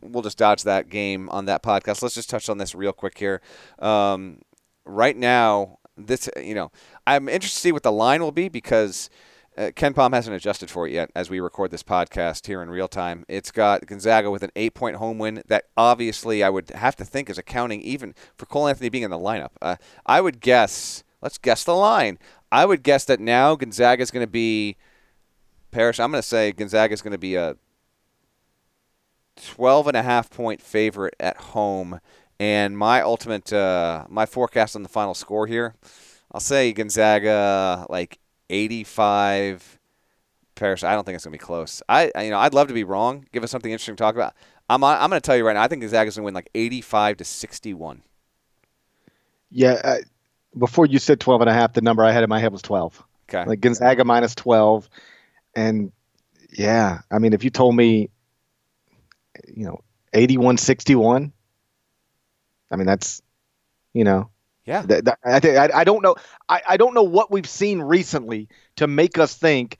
we'll 0.00 0.22
just 0.22 0.38
dodge 0.38 0.62
that 0.64 0.88
game 0.88 1.28
on 1.30 1.46
that 1.46 1.62
podcast. 1.62 2.02
Let's 2.02 2.14
just 2.14 2.30
touch 2.30 2.48
on 2.48 2.58
this 2.58 2.74
real 2.74 2.92
quick 2.92 3.18
here. 3.18 3.40
Um, 3.78 4.40
right 4.84 5.16
now, 5.16 5.78
this, 5.96 6.28
you 6.36 6.54
know, 6.54 6.70
I'm 7.06 7.28
interested 7.28 7.56
to 7.56 7.60
see 7.60 7.72
what 7.72 7.82
the 7.82 7.92
line 7.92 8.22
will 8.22 8.32
be 8.32 8.48
because 8.48 9.10
uh, 9.56 9.72
KenPom 9.74 10.14
hasn't 10.14 10.36
adjusted 10.36 10.70
for 10.70 10.86
it 10.86 10.92
yet 10.92 11.10
as 11.16 11.30
we 11.30 11.40
record 11.40 11.72
this 11.72 11.82
podcast 11.82 12.46
here 12.46 12.62
in 12.62 12.70
real 12.70 12.86
time. 12.86 13.24
It's 13.28 13.50
got 13.50 13.86
Gonzaga 13.86 14.30
with 14.30 14.44
an 14.44 14.52
eight 14.54 14.74
point 14.74 14.96
home 14.96 15.18
win 15.18 15.42
that 15.48 15.64
obviously 15.76 16.44
I 16.44 16.50
would 16.50 16.70
have 16.70 16.94
to 16.96 17.04
think 17.04 17.28
is 17.28 17.38
accounting 17.38 17.82
even 17.82 18.14
for 18.36 18.46
Cole 18.46 18.68
Anthony 18.68 18.88
being 18.88 19.04
in 19.04 19.10
the 19.10 19.18
lineup. 19.18 19.50
Uh, 19.60 19.76
I 20.06 20.20
would 20.20 20.40
guess, 20.40 21.02
let's 21.20 21.38
guess 21.38 21.64
the 21.64 21.74
line. 21.74 22.18
I 22.52 22.66
would 22.66 22.84
guess 22.84 23.04
that 23.06 23.18
now 23.18 23.56
Gonzaga 23.56 24.02
is 24.02 24.12
going 24.12 24.24
to 24.24 24.30
be 24.30 24.76
Parrish, 25.70 26.00
I'm 26.00 26.10
going 26.10 26.22
to 26.22 26.26
say 26.26 26.52
Gonzaga 26.52 26.94
is 26.94 27.02
going 27.02 27.12
to 27.12 27.18
be 27.18 27.34
a 27.34 27.56
12 29.46 29.88
and 29.88 29.96
a 29.96 30.02
half 30.02 30.30
point 30.30 30.60
favorite 30.60 31.14
at 31.20 31.36
home. 31.36 32.00
And 32.40 32.78
my 32.78 33.02
ultimate, 33.02 33.52
uh, 33.52 34.04
my 34.08 34.26
forecast 34.26 34.76
on 34.76 34.82
the 34.82 34.88
final 34.88 35.14
score 35.14 35.46
here, 35.46 35.74
I'll 36.32 36.40
say 36.40 36.72
Gonzaga 36.72 37.86
like 37.88 38.18
85. 38.50 39.78
Parrish, 40.54 40.82
I 40.82 40.94
don't 40.94 41.04
think 41.04 41.14
it's 41.16 41.24
going 41.24 41.32
to 41.32 41.38
be 41.38 41.44
close. 41.44 41.82
I, 41.88 42.10
you 42.22 42.30
know, 42.30 42.38
I'd 42.38 42.54
love 42.54 42.68
to 42.68 42.74
be 42.74 42.84
wrong. 42.84 43.26
Give 43.32 43.44
us 43.44 43.50
something 43.50 43.70
interesting 43.70 43.96
to 43.96 44.00
talk 44.00 44.14
about. 44.14 44.34
I'm, 44.68 44.82
I'm 44.82 45.08
going 45.08 45.20
to 45.20 45.24
tell 45.24 45.36
you 45.36 45.46
right 45.46 45.54
now. 45.54 45.62
I 45.62 45.68
think 45.68 45.82
Gonzaga's 45.82 46.16
going 46.16 46.22
to 46.22 46.26
win 46.26 46.34
like 46.34 46.50
85 46.54 47.18
to 47.18 47.24
61. 47.24 48.02
Yeah. 49.50 49.80
Uh, 49.82 49.96
before 50.56 50.86
you 50.86 50.98
said 50.98 51.20
12 51.20 51.42
and 51.42 51.50
a 51.50 51.52
half, 51.52 51.72
the 51.72 51.80
number 51.80 52.04
I 52.04 52.12
had 52.12 52.24
in 52.24 52.28
my 52.28 52.40
head 52.40 52.52
was 52.52 52.62
12. 52.62 53.02
Okay. 53.28 53.44
Like 53.44 53.60
Gonzaga 53.60 54.04
minus 54.04 54.34
12 54.34 54.88
and 55.58 55.92
yeah, 56.52 57.00
I 57.10 57.18
mean, 57.18 57.32
if 57.32 57.42
you 57.42 57.50
told 57.50 57.74
me, 57.74 58.10
you 59.54 59.66
know, 59.66 59.80
8161, 60.12 61.32
I 62.70 62.76
mean, 62.76 62.86
that's, 62.86 63.20
you 63.92 64.04
know, 64.04 64.30
yeah. 64.64 64.82
Th- 64.82 65.02
th- 65.02 65.16
I, 65.24 65.40
th- 65.40 65.56
I, 65.56 65.80
I 65.80 65.84
don't 65.84 66.02
know. 66.02 66.14
I, 66.48 66.60
I 66.68 66.76
don't 66.76 66.92
know 66.94 67.02
what 67.02 67.30
we've 67.30 67.48
seen 67.48 67.80
recently 67.80 68.48
to 68.76 68.86
make 68.86 69.18
us 69.18 69.34
think 69.34 69.78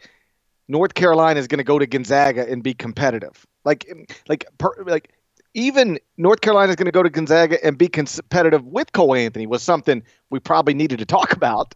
North 0.67 0.95
Carolina 0.95 1.39
is 1.39 1.47
going 1.47 1.59
to 1.59 1.65
go 1.65 1.79
to 1.79 1.87
Gonzaga 1.87 2.51
and 2.51 2.63
be 2.63 2.73
competitive. 2.73 3.47
Like, 3.65 3.87
like, 4.29 4.47
per, 4.57 4.73
like, 4.87 5.13
even 5.53 5.99
North 6.17 6.41
Carolina 6.41 6.71
is 6.71 6.77
going 6.77 6.87
to 6.87 6.93
go 6.93 7.03
to 7.03 7.11
Gonzaga 7.11 7.63
and 7.65 7.77
be 7.77 7.89
competitive 7.89 8.65
with 8.65 8.93
Cole 8.93 9.15
Anthony 9.15 9.47
was 9.47 9.63
something 9.63 10.03
we 10.31 10.41
probably 10.41 10.73
needed 10.75 11.01
to 11.01 11.07
talk 11.07 11.33
about. 11.37 11.75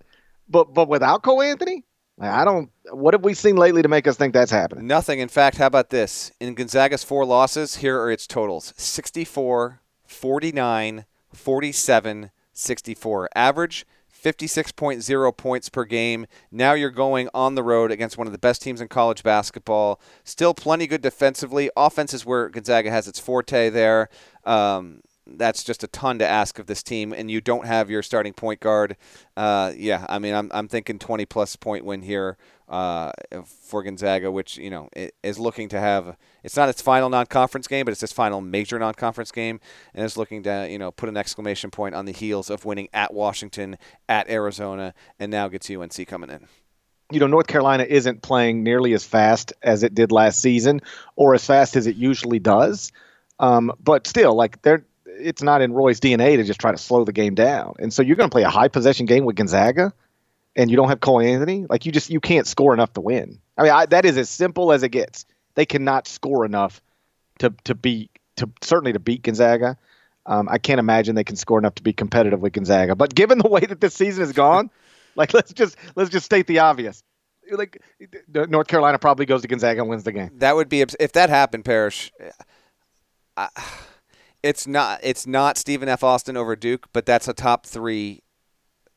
But 0.48 0.72
but 0.72 0.88
without 0.88 1.22
Cole 1.22 1.42
Anthony, 1.42 1.84
I 2.22 2.44
don't. 2.44 2.70
What 2.90 3.14
have 3.14 3.24
we 3.24 3.34
seen 3.34 3.56
lately 3.56 3.82
to 3.82 3.88
make 3.88 4.06
us 4.06 4.16
think 4.16 4.32
that's 4.32 4.50
happening? 4.50 4.86
Nothing. 4.86 5.18
In 5.18 5.28
fact, 5.28 5.56
how 5.56 5.66
about 5.66 5.90
this? 5.90 6.30
In 6.40 6.54
Gonzaga's 6.54 7.02
four 7.02 7.24
losses, 7.24 7.76
here 7.76 8.00
are 8.00 8.10
its 8.10 8.26
totals 8.26 8.72
64, 8.76 9.80
49, 10.06 11.04
47, 11.32 12.30
64. 12.52 13.28
Average 13.34 13.86
56.0 14.22 15.36
points 15.36 15.68
per 15.68 15.84
game. 15.84 16.26
Now 16.50 16.74
you're 16.74 16.90
going 16.90 17.28
on 17.34 17.56
the 17.56 17.62
road 17.62 17.90
against 17.90 18.16
one 18.16 18.28
of 18.28 18.32
the 18.32 18.38
best 18.38 18.62
teams 18.62 18.80
in 18.80 18.88
college 18.88 19.22
basketball. 19.22 20.00
Still 20.22 20.54
plenty 20.54 20.86
good 20.86 21.02
defensively. 21.02 21.70
Offense 21.76 22.14
is 22.14 22.24
where 22.24 22.48
Gonzaga 22.48 22.90
has 22.90 23.08
its 23.08 23.18
forte 23.18 23.68
there. 23.68 24.08
Um, 24.44 25.00
that's 25.38 25.64
just 25.64 25.82
a 25.84 25.86
ton 25.86 26.18
to 26.18 26.28
ask 26.28 26.58
of 26.58 26.66
this 26.66 26.82
team, 26.82 27.12
and 27.12 27.30
you 27.30 27.40
don't 27.40 27.66
have 27.66 27.90
your 27.90 28.02
starting 28.02 28.32
point 28.32 28.60
guard. 28.60 28.96
Uh, 29.36 29.72
yeah, 29.76 30.06
I 30.08 30.18
mean, 30.18 30.34
I'm, 30.34 30.50
I'm 30.54 30.68
thinking 30.68 30.98
20 30.98 31.26
plus 31.26 31.56
point 31.56 31.84
win 31.84 32.02
here 32.02 32.36
uh, 32.68 33.12
for 33.44 33.82
Gonzaga, 33.82 34.30
which 34.30 34.56
you 34.56 34.70
know 34.70 34.88
is 35.22 35.38
looking 35.38 35.68
to 35.70 35.80
have. 35.80 36.16
It's 36.42 36.56
not 36.56 36.68
its 36.68 36.82
final 36.82 37.08
non-conference 37.08 37.68
game, 37.68 37.84
but 37.84 37.92
it's 37.92 38.02
its 38.02 38.12
final 38.12 38.40
major 38.40 38.78
non-conference 38.78 39.32
game, 39.32 39.60
and 39.94 40.04
is 40.04 40.16
looking 40.16 40.42
to 40.44 40.66
you 40.70 40.78
know 40.78 40.90
put 40.90 41.08
an 41.08 41.16
exclamation 41.16 41.70
point 41.70 41.94
on 41.94 42.04
the 42.04 42.12
heels 42.12 42.50
of 42.50 42.64
winning 42.64 42.88
at 42.92 43.12
Washington, 43.12 43.76
at 44.08 44.28
Arizona, 44.28 44.94
and 45.18 45.30
now 45.30 45.48
gets 45.48 45.70
UNC 45.70 46.06
coming 46.06 46.30
in 46.30 46.46
you 47.12 47.20
know, 47.20 47.26
North 47.26 47.46
Carolina 47.46 47.84
isn't 47.86 48.22
playing 48.22 48.62
nearly 48.62 48.94
as 48.94 49.04
fast 49.04 49.52
as 49.62 49.82
it 49.82 49.94
did 49.94 50.10
last 50.10 50.40
season 50.40 50.80
or 51.14 51.34
as 51.34 51.44
fast 51.44 51.76
as 51.76 51.86
it 51.86 51.96
usually 51.96 52.38
does. 52.38 52.90
Um, 53.38 53.72
but 53.82 54.06
still, 54.06 54.34
like 54.34 54.62
they're 54.62 54.84
it's 55.18 55.42
not 55.42 55.62
in 55.62 55.72
Roy's 55.72 56.00
DNA 56.00 56.36
to 56.36 56.44
just 56.44 56.60
try 56.60 56.72
to 56.72 56.78
slow 56.78 57.04
the 57.04 57.12
game 57.12 57.34
down. 57.34 57.74
And 57.78 57.92
so 57.92 58.02
you're 58.02 58.16
going 58.16 58.28
to 58.28 58.34
play 58.34 58.42
a 58.42 58.50
high 58.50 58.68
possession 58.68 59.06
game 59.06 59.24
with 59.24 59.36
Gonzaga, 59.36 59.92
and 60.56 60.70
you 60.70 60.76
don't 60.76 60.88
have 60.88 61.00
Cole 61.00 61.20
Anthony. 61.20 61.66
Like 61.68 61.86
you 61.86 61.92
just 61.92 62.10
you 62.10 62.20
can't 62.20 62.46
score 62.46 62.74
enough 62.74 62.92
to 62.94 63.00
win. 63.00 63.40
I 63.56 63.62
mean, 63.62 63.72
I, 63.72 63.86
that 63.86 64.04
is 64.04 64.16
as 64.18 64.28
simple 64.28 64.72
as 64.72 64.82
it 64.82 64.90
gets. 64.90 65.26
They 65.54 65.66
cannot 65.66 66.08
score 66.08 66.44
enough 66.44 66.82
to 67.38 67.54
to 67.64 67.74
beat 67.74 68.10
to 68.36 68.48
certainly 68.62 68.92
to 68.92 68.98
beat 68.98 69.22
Gonzaga. 69.22 69.76
Um, 70.24 70.48
I 70.48 70.58
can't 70.58 70.78
imagine 70.78 71.16
they 71.16 71.24
can 71.24 71.36
score 71.36 71.58
enough 71.58 71.74
to 71.76 71.82
be 71.82 71.92
competitive 71.92 72.40
with 72.40 72.52
Gonzaga. 72.52 72.94
But 72.94 73.14
given 73.14 73.38
the 73.38 73.48
way 73.50 73.60
that 73.60 73.80
this 73.80 73.94
season 73.94 74.24
has 74.24 74.32
gone, 74.32 74.70
like 75.16 75.34
let's 75.34 75.52
just 75.52 75.76
let's 75.94 76.10
just 76.10 76.26
state 76.26 76.46
the 76.46 76.60
obvious. 76.60 77.02
Like 77.50 77.82
North 78.32 78.68
Carolina 78.68 78.98
probably 78.98 79.26
goes 79.26 79.42
to 79.42 79.48
Gonzaga 79.48 79.80
and 79.80 79.90
wins 79.90 80.04
the 80.04 80.12
game. 80.12 80.30
That 80.36 80.54
would 80.54 80.68
be 80.68 80.80
if 80.80 81.12
that 81.12 81.28
happened, 81.28 81.64
Parrish. 81.64 82.12
I, 83.36 83.48
it's 84.42 84.66
not 84.66 85.00
it's 85.02 85.26
not 85.26 85.56
Stephen 85.56 85.88
F. 85.88 86.02
Austin 86.02 86.36
over 86.36 86.56
Duke, 86.56 86.88
but 86.92 87.06
that's 87.06 87.28
a 87.28 87.32
top 87.32 87.66
three 87.66 88.22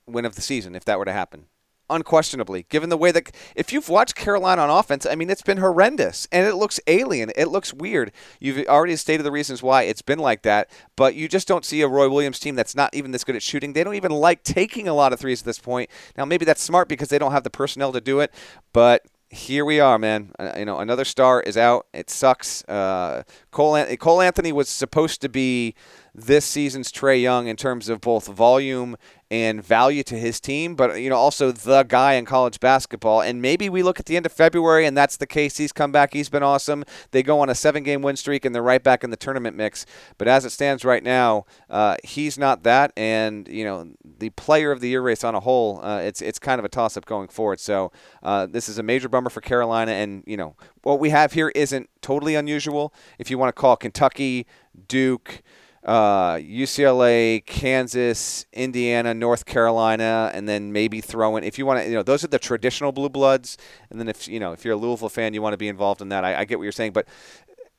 win 0.08 0.26
of 0.26 0.36
the 0.36 0.42
season 0.42 0.76
if 0.76 0.86
that 0.86 1.00
were 1.00 1.06
to 1.06 1.14
happen. 1.14 1.46
Unquestionably, 1.88 2.66
given 2.70 2.90
the 2.90 2.98
way 2.98 3.12
that 3.12 3.30
if 3.56 3.72
you've 3.72 3.90
watched 3.90 4.16
Carolina 4.16 4.64
on 4.64 4.72
offense, 4.72 5.06
I 5.06 5.14
mean 5.14 5.30
it's 5.30 5.44
been 5.44 5.60
horrendous 5.60 6.28
and 6.32 6.48
it 6.48 6.56
looks 6.56 6.80
alien. 6.88 7.32
It 7.36 7.50
looks 7.50 7.76
weird. 7.76 8.12
You've 8.40 8.66
already 8.66 8.96
stated 8.96 9.22
the 9.22 9.32
reasons 9.32 9.62
why 9.62 9.84
it's 9.84 10.02
been 10.02 10.18
like 10.18 10.42
that, 10.42 10.72
but 10.96 11.14
you 11.14 11.28
just 11.28 11.48
don't 11.48 11.64
see 11.64 11.82
a 11.82 11.88
Roy 11.88 12.10
Williams 12.10 12.40
team 12.40 12.56
that's 12.56 12.76
not 12.76 12.96
even 12.96 13.12
this 13.12 13.24
good 13.24 13.36
at 13.36 13.44
shooting. 13.44 13.74
They 13.74 13.84
don't 13.84 13.94
even 13.94 14.12
like 14.12 14.42
taking 14.42 14.88
a 14.88 14.96
lot 14.96 15.14
of 15.14 15.20
threes 15.20 15.42
at 15.42 15.46
this 15.46 15.60
point. 15.60 15.92
Now 16.18 16.26
maybe 16.26 16.44
that's 16.44 16.64
smart 16.64 16.88
because 16.88 17.10
they 17.10 17.20
don't 17.20 17.34
have 17.34 17.44
the 17.44 17.52
personnel 17.52 17.92
to 17.92 18.02
do 18.02 18.20
it, 18.20 18.34
but 18.74 19.06
here 19.36 19.65
we 19.65 19.80
are, 19.80 20.00
man. 20.00 20.32
Uh, 20.39 20.54
you 20.58 20.65
know, 20.65 20.80
another 20.80 21.06
star 21.06 21.41
is 21.41 21.58
out. 21.58 21.88
It 21.93 22.10
sucks. 22.10 22.63
Uh, 22.65 23.24
Cole, 23.52 23.76
An- 23.76 23.95
Cole 23.98 24.21
Anthony 24.21 24.52
was 24.52 24.69
supposed 24.69 25.21
to 25.21 25.30
be 25.30 25.76
this 26.13 26.45
season's 26.45 26.91
Trae 26.91 27.21
Young 27.21 27.48
in 27.48 27.58
terms 27.58 27.89
of 27.89 28.00
both 28.02 28.28
volume 28.28 28.95
and 29.32 29.64
value 29.64 30.04
to 30.04 30.16
his 30.16 30.40
team, 30.40 30.76
but 30.76 31.02
you 31.02 31.10
know 31.10 31.16
also 31.16 31.52
the 31.52 31.84
guy 31.84 32.14
in 32.14 32.26
college 32.26 32.60
basketball. 32.60 33.22
And 33.22 33.42
maybe 33.42 33.70
we 33.70 33.82
look 33.82 34.00
at 34.00 34.06
the 34.06 34.16
end 34.18 34.26
of 34.26 34.32
February 34.32 34.86
and 34.86 34.96
that's 34.96 35.18
the 35.18 35.26
case. 35.26 35.58
He's 35.58 35.72
come 35.72 35.92
back. 35.92 36.14
He's 36.14 36.30
been 36.30 36.44
awesome. 36.44 36.84
They 37.12 37.24
go 37.24 37.40
on 37.40 37.50
a 37.50 37.56
seven-game 37.56 38.02
win 38.02 38.16
streak 38.16 38.46
and 38.46 38.54
they're 38.54 38.62
right 38.62 38.84
back 38.84 39.04
in 39.04 39.10
the 39.10 39.18
tournament 39.18 39.58
mix. 39.58 39.86
But 40.18 40.28
as 40.28 40.46
it 40.46 40.52
stands 40.52 40.86
right 40.86 41.04
now, 41.04 41.46
uh, 41.70 41.98
he's 42.04 42.38
not 42.38 42.64
that. 42.64 42.94
And 42.96 43.48
you 43.48 43.66
know 43.66 43.90
the 44.04 44.30
player 44.32 44.72
of 44.72 44.80
the 44.80 44.90
year 44.90 45.02
race 45.02 45.24
on 45.24 45.34
a 45.34 45.40
whole, 45.40 45.84
uh, 45.84 46.00
it's 46.00 46.22
it's 46.22 46.40
kind 46.40 46.60
of 46.60 46.66
a 46.66 46.70
toss-up 46.70 47.06
going 47.06 47.28
forward. 47.28 47.60
So 47.60 47.92
uh, 48.22 48.46
this 48.46 48.70
is 48.70 48.78
a 48.78 48.84
major 48.84 49.10
bummer 49.10 49.30
for 49.30 49.42
Carolina. 49.42 49.92
And 49.92 50.24
you 50.28 50.38
know 50.38 50.56
what 50.84 51.00
we 51.00 51.10
have 51.10 51.34
here 51.34 51.52
isn't 51.56 51.90
totally 52.02 52.36
unusual. 52.36 52.94
If 53.18 53.32
you 53.32 53.38
want 53.38 53.56
to 53.56 53.60
call 53.60 53.76
Kentucky, 53.76 54.46
Duke 54.88 55.42
uh, 55.86 56.34
UCLA, 56.36 57.45
Kansas, 57.45 58.45
Indiana, 58.52 59.13
North 59.13 59.45
Carolina, 59.45 60.32
and 60.34 60.50
then 60.50 60.74
maybe 60.74 61.00
throw 61.00 61.38
in 61.38 61.43
if 61.43 61.60
you 61.60 61.65
want 61.65 61.82
to. 61.84 61.88
You 61.88 61.95
know, 61.95 62.04
those 62.04 62.24
are 62.24 62.28
the 62.28 62.39
traditional 62.39 62.91
blue 62.91 63.10
bloods. 63.10 63.58
And 63.89 64.00
then 64.00 64.10
if 64.10 64.28
you 64.28 64.39
know 64.39 64.52
if 64.52 64.65
you're 64.65 64.74
a 64.74 64.78
Louisville 64.78 65.10
fan, 65.10 65.34
you 65.34 65.41
want 65.41 65.54
to 65.54 65.58
be 65.58 65.67
involved 65.67 66.02
in 66.02 66.10
that. 66.10 66.26
I, 66.26 66.39
I 66.39 66.45
get 66.45 66.58
what 66.58 66.63
you're 66.63 66.71
saying, 66.71 66.93
but 66.93 67.08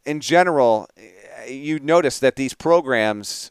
in 0.04 0.20
general, 0.20 0.88
you 1.48 1.80
notice 1.80 2.20
that 2.20 2.36
these 2.36 2.54
programs 2.54 3.50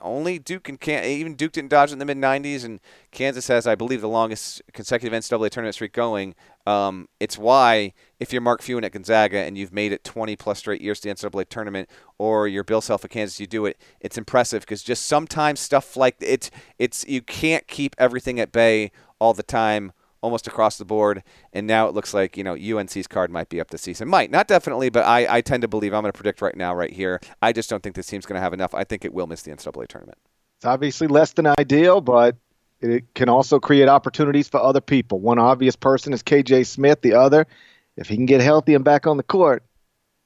only 0.00 0.38
Duke 0.38 0.68
and 0.68 0.80
Can- 0.80 1.04
even 1.04 1.34
Duke 1.34 1.52
didn't 1.52 1.70
dodge 1.70 1.92
in 1.92 1.98
the 1.98 2.04
mid 2.04 2.16
90s, 2.18 2.64
and 2.64 2.80
Kansas 3.10 3.48
has, 3.48 3.66
I 3.66 3.74
believe, 3.74 4.00
the 4.00 4.08
longest 4.08 4.62
consecutive 4.72 5.16
NCAA 5.16 5.50
tournament 5.50 5.74
streak 5.74 5.92
going. 5.92 6.34
Um, 6.66 7.08
it's 7.20 7.36
why 7.36 7.92
if 8.18 8.32
you're 8.32 8.42
Mark 8.42 8.62
Few 8.62 8.78
at 8.78 8.92
Gonzaga 8.92 9.38
and 9.38 9.58
you've 9.58 9.72
made 9.72 9.92
it 9.92 10.04
20 10.04 10.36
plus 10.36 10.58
straight 10.58 10.80
years 10.80 11.00
to 11.00 11.08
the 11.08 11.14
NCAA 11.14 11.48
tournament, 11.48 11.88
or 12.18 12.48
you're 12.48 12.64
Bill 12.64 12.80
Self 12.80 13.04
at 13.04 13.10
Kansas, 13.10 13.40
you 13.40 13.46
do 13.46 13.66
it. 13.66 13.78
It's 14.00 14.18
impressive 14.18 14.62
because 14.62 14.82
just 14.82 15.06
sometimes 15.06 15.60
stuff 15.60 15.96
like 15.96 16.16
it's 16.20 16.50
it's 16.78 17.06
you 17.06 17.22
can't 17.22 17.66
keep 17.66 17.94
everything 17.98 18.40
at 18.40 18.52
bay 18.52 18.90
all 19.18 19.34
the 19.34 19.42
time 19.42 19.92
almost 20.24 20.46
across 20.46 20.78
the 20.78 20.86
board. 20.86 21.22
And 21.52 21.66
now 21.66 21.86
it 21.86 21.94
looks 21.94 22.14
like, 22.14 22.38
you 22.38 22.42
know, 22.42 22.54
UNC's 22.54 23.06
card 23.06 23.30
might 23.30 23.50
be 23.50 23.60
up 23.60 23.70
this 23.70 23.82
season. 23.82 24.08
Might, 24.08 24.30
not 24.30 24.48
definitely, 24.48 24.88
but 24.88 25.04
I, 25.04 25.36
I 25.36 25.40
tend 25.42 25.60
to 25.60 25.68
believe, 25.68 25.92
I'm 25.92 26.00
going 26.00 26.12
to 26.12 26.16
predict 26.16 26.40
right 26.40 26.56
now, 26.56 26.74
right 26.74 26.90
here. 26.90 27.20
I 27.42 27.52
just 27.52 27.68
don't 27.68 27.82
think 27.82 27.94
this 27.94 28.06
team's 28.06 28.24
going 28.24 28.36
to 28.36 28.40
have 28.40 28.54
enough. 28.54 28.74
I 28.74 28.84
think 28.84 29.04
it 29.04 29.12
will 29.12 29.26
miss 29.26 29.42
the 29.42 29.50
NCAA 29.50 29.86
tournament. 29.86 30.16
It's 30.56 30.64
obviously 30.64 31.08
less 31.08 31.34
than 31.34 31.46
ideal, 31.46 32.00
but 32.00 32.36
it 32.80 33.04
can 33.14 33.28
also 33.28 33.60
create 33.60 33.86
opportunities 33.86 34.48
for 34.48 34.60
other 34.60 34.80
people. 34.80 35.20
One 35.20 35.38
obvious 35.38 35.76
person 35.76 36.14
is 36.14 36.22
KJ 36.22 36.66
Smith. 36.66 37.02
The 37.02 37.12
other, 37.12 37.46
if 37.98 38.08
he 38.08 38.16
can 38.16 38.26
get 38.26 38.40
healthy 38.40 38.74
and 38.74 38.82
back 38.82 39.06
on 39.06 39.18
the 39.18 39.22
court, 39.22 39.62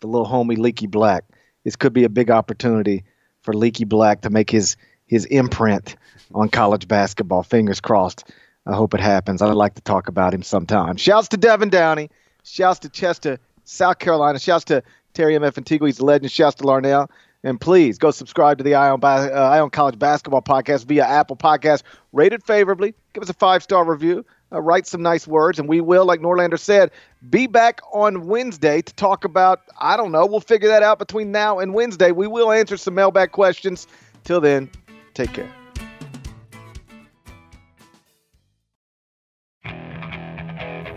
the 0.00 0.06
little 0.06 0.28
homie 0.28 0.56
Leaky 0.56 0.86
Black. 0.86 1.24
This 1.64 1.74
could 1.74 1.92
be 1.92 2.04
a 2.04 2.08
big 2.08 2.30
opportunity 2.30 3.02
for 3.42 3.52
Leaky 3.52 3.84
Black 3.84 4.20
to 4.20 4.30
make 4.30 4.48
his 4.48 4.76
his 5.06 5.24
imprint 5.24 5.96
on 6.34 6.48
college 6.50 6.86
basketball. 6.86 7.42
Fingers 7.42 7.80
crossed. 7.80 8.30
I 8.68 8.74
hope 8.74 8.92
it 8.92 9.00
happens. 9.00 9.40
I'd 9.40 9.54
like 9.54 9.74
to 9.76 9.80
talk 9.80 10.08
about 10.08 10.34
him 10.34 10.42
sometime. 10.42 10.98
Shouts 10.98 11.28
to 11.28 11.38
Devin 11.38 11.70
Downey. 11.70 12.10
Shouts 12.44 12.80
to 12.80 12.90
Chester, 12.90 13.38
South 13.64 13.98
Carolina. 13.98 14.38
Shouts 14.38 14.64
to 14.66 14.82
Terry 15.14 15.34
M. 15.34 15.42
F. 15.42 15.56
Antigua. 15.56 15.88
He's 15.88 15.98
a 15.98 16.04
legend. 16.04 16.30
Shouts 16.30 16.56
to 16.56 16.64
Larnell. 16.64 17.08
And 17.42 17.58
please 17.58 17.96
go 17.98 18.10
subscribe 18.10 18.58
to 18.58 18.64
the 18.64 18.74
Ion, 18.74 19.00
on, 19.02 19.04
uh, 19.04 19.32
Eye 19.32 19.60
on 19.60 19.70
College 19.70 19.98
Basketball 19.98 20.42
Podcast 20.42 20.84
via 20.84 21.04
Apple 21.04 21.36
Podcast. 21.36 21.82
Rated 22.12 22.44
favorably. 22.44 22.94
Give 23.14 23.22
us 23.22 23.30
a 23.30 23.34
five 23.34 23.62
star 23.62 23.84
review. 23.84 24.26
Uh, 24.52 24.60
write 24.60 24.86
some 24.86 25.00
nice 25.02 25.26
words. 25.26 25.58
And 25.58 25.66
we 25.66 25.80
will, 25.80 26.04
like 26.04 26.20
Norlander 26.20 26.58
said, 26.58 26.90
be 27.30 27.46
back 27.46 27.80
on 27.92 28.26
Wednesday 28.26 28.82
to 28.82 28.94
talk 28.94 29.24
about, 29.24 29.62
I 29.80 29.96
don't 29.96 30.12
know, 30.12 30.26
we'll 30.26 30.40
figure 30.40 30.68
that 30.68 30.82
out 30.82 30.98
between 30.98 31.32
now 31.32 31.58
and 31.58 31.72
Wednesday. 31.72 32.12
We 32.12 32.26
will 32.26 32.52
answer 32.52 32.76
some 32.76 32.94
mailbag 32.94 33.32
questions. 33.32 33.86
Till 34.24 34.40
then, 34.40 34.70
take 35.14 35.32
care. 35.32 35.57